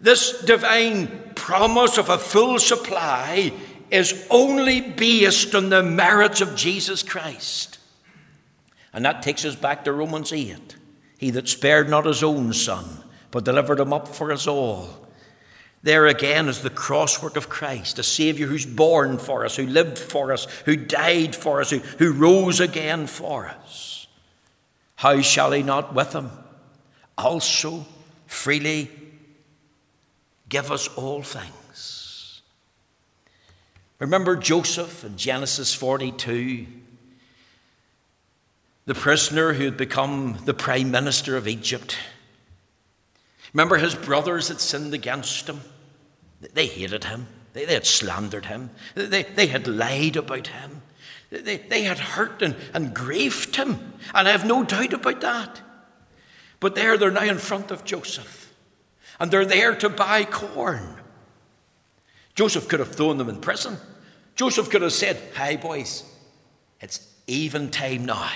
This 0.00 0.40
divine 0.42 1.34
promise 1.34 1.98
of 1.98 2.08
a 2.08 2.16
full 2.16 2.58
supply 2.58 3.52
is 3.90 4.26
only 4.30 4.80
based 4.80 5.54
on 5.54 5.68
the 5.68 5.82
merits 5.82 6.40
of 6.40 6.56
Jesus 6.56 7.02
Christ. 7.02 7.78
And 8.94 9.04
that 9.04 9.22
takes 9.22 9.44
us 9.44 9.54
back 9.54 9.84
to 9.84 9.92
Romans 9.92 10.32
8. 10.32 10.76
He 11.18 11.30
that 11.30 11.50
spared 11.50 11.90
not 11.90 12.06
his 12.06 12.22
own 12.22 12.54
son, 12.54 13.04
but 13.30 13.44
delivered 13.44 13.78
him 13.78 13.92
up 13.92 14.08
for 14.08 14.32
us 14.32 14.46
all. 14.46 15.06
There 15.82 16.06
again 16.06 16.48
is 16.48 16.62
the 16.62 16.70
crosswork 16.70 17.36
of 17.36 17.50
Christ, 17.50 17.98
a 17.98 18.02
Saviour 18.02 18.48
who's 18.48 18.66
born 18.66 19.18
for 19.18 19.44
us, 19.44 19.54
who 19.54 19.66
lived 19.66 19.98
for 19.98 20.32
us, 20.32 20.46
who 20.64 20.76
died 20.76 21.36
for 21.36 21.60
us, 21.60 21.68
who, 21.68 21.78
who 21.78 22.12
rose 22.12 22.58
again 22.58 23.06
for 23.06 23.48
us. 23.48 24.06
How 24.96 25.20
shall 25.20 25.52
he 25.52 25.62
not 25.62 25.94
with 25.94 26.14
him 26.14 26.30
also 27.16 27.86
freely 28.26 28.90
give 30.48 30.70
us 30.70 30.88
all 30.88 31.22
things? 31.22 32.42
Remember 33.98 34.36
Joseph 34.36 35.04
in 35.04 35.16
Genesis 35.16 35.72
42, 35.72 36.66
the 38.84 38.94
prisoner 38.94 39.54
who 39.54 39.64
had 39.64 39.76
become 39.76 40.38
the 40.44 40.54
prime 40.54 40.90
minister 40.90 41.36
of 41.36 41.48
Egypt. 41.48 41.96
Remember 43.52 43.76
his 43.78 43.94
brothers 43.94 44.48
had 44.48 44.60
sinned 44.60 44.92
against 44.92 45.48
him? 45.48 45.60
They 46.40 46.66
hated 46.66 47.04
him. 47.04 47.26
They, 47.54 47.64
they 47.64 47.74
had 47.74 47.86
slandered 47.86 48.46
him. 48.46 48.70
They, 48.94 49.22
they 49.22 49.46
had 49.46 49.66
lied 49.66 50.16
about 50.16 50.48
him. 50.48 50.82
They, 51.30 51.56
they 51.56 51.82
had 51.82 51.98
hurt 51.98 52.42
and, 52.42 52.54
and 52.74 52.94
grieved 52.94 53.56
him. 53.56 53.94
And 54.14 54.28
I 54.28 54.32
have 54.32 54.44
no 54.44 54.62
doubt 54.62 54.92
about 54.92 55.22
that. 55.22 55.60
But 56.60 56.74
there 56.74 56.96
they're 56.96 57.10
now 57.10 57.24
in 57.24 57.38
front 57.38 57.70
of 57.70 57.84
Joseph. 57.84 58.52
And 59.18 59.30
they're 59.30 59.44
there 59.44 59.74
to 59.76 59.88
buy 59.88 60.24
corn. 60.24 60.96
Joseph 62.34 62.68
could 62.68 62.80
have 62.80 62.94
thrown 62.94 63.18
them 63.18 63.28
in 63.28 63.40
prison. 63.40 63.78
Joseph 64.34 64.68
could 64.68 64.82
have 64.82 64.92
said, 64.92 65.16
Hey, 65.34 65.56
boys, 65.56 66.04
it's 66.80 67.06
even 67.26 67.70
time 67.70 68.04
now. 68.04 68.30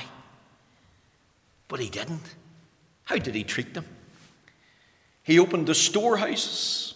But 1.68 1.80
he 1.80 1.90
didn't. 1.90 2.34
How 3.04 3.16
did 3.16 3.34
he 3.34 3.44
treat 3.44 3.74
them? 3.74 3.84
He 5.22 5.38
opened 5.38 5.66
the 5.66 5.74
storehouses. 5.74 6.94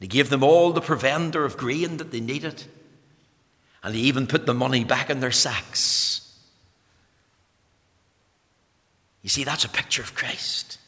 He 0.00 0.08
gave 0.08 0.30
them 0.30 0.42
all 0.42 0.72
the 0.72 0.80
provender 0.80 1.44
of 1.44 1.56
grain 1.56 1.98
that 1.98 2.10
they 2.10 2.20
needed. 2.20 2.64
And 3.82 3.94
he 3.94 4.02
even 4.02 4.26
put 4.26 4.46
the 4.46 4.54
money 4.54 4.84
back 4.84 5.10
in 5.10 5.20
their 5.20 5.30
sacks. 5.30 6.31
You 9.22 9.28
see, 9.28 9.44
that's 9.44 9.64
a 9.64 9.68
picture 9.68 10.02
of 10.02 10.14
Christ. 10.14 10.78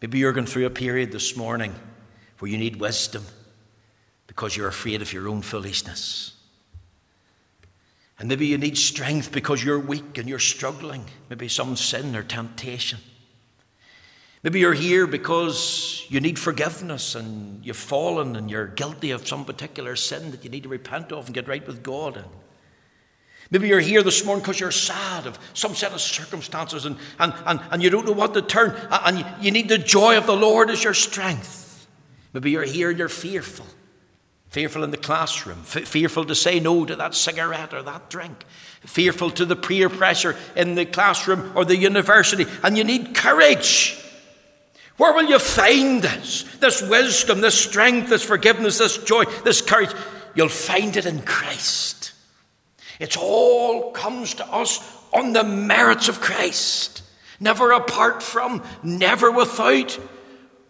Maybe 0.00 0.18
you're 0.18 0.32
going 0.32 0.46
through 0.46 0.66
a 0.66 0.70
period 0.70 1.10
this 1.10 1.36
morning 1.36 1.74
where 2.38 2.50
you 2.50 2.58
need 2.58 2.76
wisdom 2.76 3.24
because 4.26 4.56
you're 4.56 4.68
afraid 4.68 5.02
of 5.02 5.12
your 5.12 5.28
own 5.28 5.42
foolishness. 5.42 6.34
And 8.18 8.28
maybe 8.28 8.46
you 8.46 8.58
need 8.58 8.76
strength 8.76 9.32
because 9.32 9.64
you're 9.64 9.78
weak 9.78 10.18
and 10.18 10.28
you're 10.28 10.38
struggling, 10.38 11.04
maybe 11.30 11.48
some 11.48 11.76
sin 11.76 12.14
or 12.14 12.22
temptation. 12.22 12.98
Maybe 14.42 14.60
you're 14.60 14.74
here 14.74 15.06
because 15.06 16.04
you 16.08 16.20
need 16.20 16.38
forgiveness 16.38 17.14
and 17.14 17.64
you've 17.64 17.76
fallen 17.76 18.36
and 18.36 18.50
you're 18.50 18.66
guilty 18.66 19.10
of 19.10 19.26
some 19.26 19.44
particular 19.44 19.96
sin 19.96 20.30
that 20.30 20.44
you 20.44 20.50
need 20.50 20.62
to 20.62 20.68
repent 20.68 21.12
of 21.12 21.26
and 21.26 21.34
get 21.34 21.48
right 21.48 21.66
with 21.66 21.82
God 21.82 22.16
in. 22.16 22.24
Maybe 23.50 23.68
you're 23.68 23.80
here 23.80 24.02
this 24.02 24.24
morning 24.24 24.42
because 24.42 24.60
you're 24.60 24.70
sad 24.70 25.26
of 25.26 25.38
some 25.54 25.74
set 25.74 25.92
of 25.92 26.00
circumstances 26.00 26.84
and, 26.84 26.98
and, 27.18 27.32
and, 27.46 27.60
and 27.70 27.82
you 27.82 27.88
don't 27.88 28.04
know 28.04 28.12
what 28.12 28.34
to 28.34 28.42
turn, 28.42 28.76
and 28.90 29.24
you, 29.40 29.50
need 29.50 29.68
the 29.70 29.78
joy 29.78 30.18
of 30.18 30.26
the 30.26 30.36
Lord 30.36 30.68
as 30.70 30.84
your 30.84 30.94
strength. 30.94 31.86
Maybe 32.34 32.50
you're 32.50 32.64
here 32.64 32.90
and 32.90 32.98
you're 32.98 33.08
fearful. 33.08 33.66
Fearful 34.50 34.84
in 34.84 34.90
the 34.90 34.96
classroom, 34.96 35.60
f- 35.60 35.86
fearful 35.86 36.24
to 36.24 36.34
say 36.34 36.58
no 36.58 36.84
to 36.84 36.96
that 36.96 37.14
cigarette 37.14 37.74
or 37.74 37.82
that 37.82 38.08
drink, 38.08 38.44
fearful 38.80 39.30
to 39.32 39.44
the 39.44 39.56
peer 39.56 39.90
pressure 39.90 40.36
in 40.56 40.74
the 40.74 40.86
classroom 40.86 41.52
or 41.54 41.64
the 41.64 41.76
university, 41.76 42.46
and 42.62 42.76
you 42.76 42.84
need 42.84 43.14
courage. 43.14 44.02
Where 44.96 45.12
will 45.12 45.28
you 45.28 45.38
find 45.38 46.02
this? 46.02 46.44
This 46.60 46.82
wisdom, 46.82 47.40
this 47.40 47.58
strength, 47.58 48.08
this 48.08 48.24
forgiveness, 48.24 48.78
this 48.78 48.98
joy, 48.98 49.24
this 49.44 49.60
courage? 49.60 49.90
You'll 50.34 50.48
find 50.48 50.96
it 50.96 51.06
in 51.06 51.20
Christ. 51.22 51.97
It 52.98 53.16
all 53.16 53.92
comes 53.92 54.34
to 54.34 54.46
us 54.46 54.80
on 55.12 55.32
the 55.32 55.44
merits 55.44 56.08
of 56.08 56.20
Christ. 56.20 57.02
Never 57.40 57.72
apart 57.72 58.22
from, 58.22 58.62
never 58.82 59.30
without, 59.30 59.98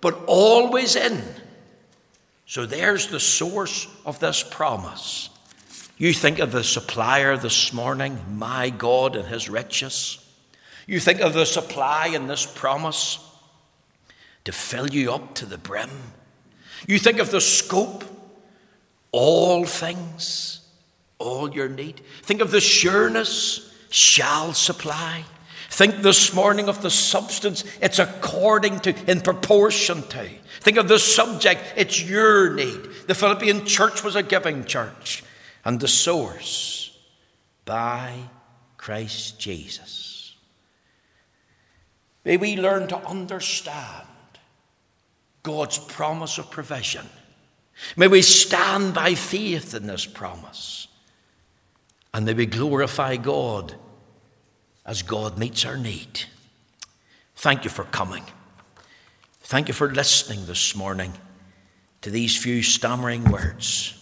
but 0.01 0.19
always 0.27 0.97
in. 0.97 1.23
So 2.47 2.67
there's 2.67 3.09
the 3.09 3.21
source 3.21 3.87
of 4.05 4.21
this 4.21 4.43
promise. 4.43 5.31
You 5.97 6.13
think 6.13 6.39
of 6.39 6.53
the 6.53 6.63
supplier 6.63 7.37
this 7.37 7.73
morning, 7.73 8.19
my 8.31 8.71
God 8.71 9.17
and 9.17 9.27
his 9.27 9.49
riches. 9.49 10.25
You 10.87 11.01
think 11.01 11.21
of 11.21 11.35
the 11.35 11.45
supply 11.45 12.07
in 12.09 12.29
this 12.29 12.47
promise 12.47 13.19
to 14.45 14.53
fill 14.53 14.89
you 14.89 15.13
up 15.13 15.35
to 15.35 15.47
the 15.47 15.59
brim. 15.59 15.91
You 16.87 16.99
think 16.99 17.19
of 17.19 17.31
the 17.31 17.41
scope, 17.41 18.05
all 19.13 19.65
things, 19.65 20.58
all 21.19 21.53
your 21.53 21.69
need. 21.69 22.01
Think 22.23 22.41
of 22.41 22.51
the 22.51 22.61
sureness, 22.61 23.75
shall 23.91 24.53
supply. 24.53 25.25
Think 25.71 25.97
this 25.97 26.33
morning 26.33 26.69
of 26.69 26.83
the 26.83 26.91
substance, 26.91 27.65
it's 27.81 27.99
according 27.99 28.81
to, 28.81 28.95
in 29.11 29.21
proportion 29.21 30.03
to. 30.09 30.29
Think 30.61 30.77
of 30.77 30.89
the 30.89 30.99
subject, 30.99 31.61
it's 31.77 32.03
your 32.03 32.55
need. 32.55 32.83
The 33.07 33.15
Philippian 33.15 33.67
church 33.67 34.03
was 34.03 34.17
a 34.17 34.23
giving 34.23 34.65
church. 34.65 35.23
And 35.65 35.79
the 35.79 35.89
source, 35.89 36.99
by 37.65 38.15
Christ 38.79 39.39
Jesus. 39.39 40.35
May 42.25 42.37
we 42.37 42.57
learn 42.57 42.89
to 42.89 42.97
understand 43.07 44.07
God's 45.43 45.79
promise 45.79 46.39
of 46.39 46.51
provision. 46.51 47.07
May 47.97 48.09
we 48.09 48.23
stand 48.23 48.95
by 48.95 49.15
faith 49.15 49.75
in 49.75 49.87
this 49.87 50.07
promise. 50.07 50.78
And 52.19 52.27
may 52.27 52.35
we 52.35 52.47
glorify 52.47 53.15
God 53.15 53.77
as 54.85 55.03
God 55.03 55.39
meets 55.39 55.65
our 55.65 55.77
need. 55.77 56.25
Thank 57.37 57.63
you 57.63 57.71
for 57.71 57.85
coming. 57.85 58.25
Thank 59.43 59.69
you 59.69 59.75
for 59.75 59.89
listening 59.89 60.45
this 60.47 60.75
morning 60.75 61.13
to 62.01 62.11
these 62.11 62.37
few 62.37 62.65
stammering 62.65 63.23
words. 63.31 63.98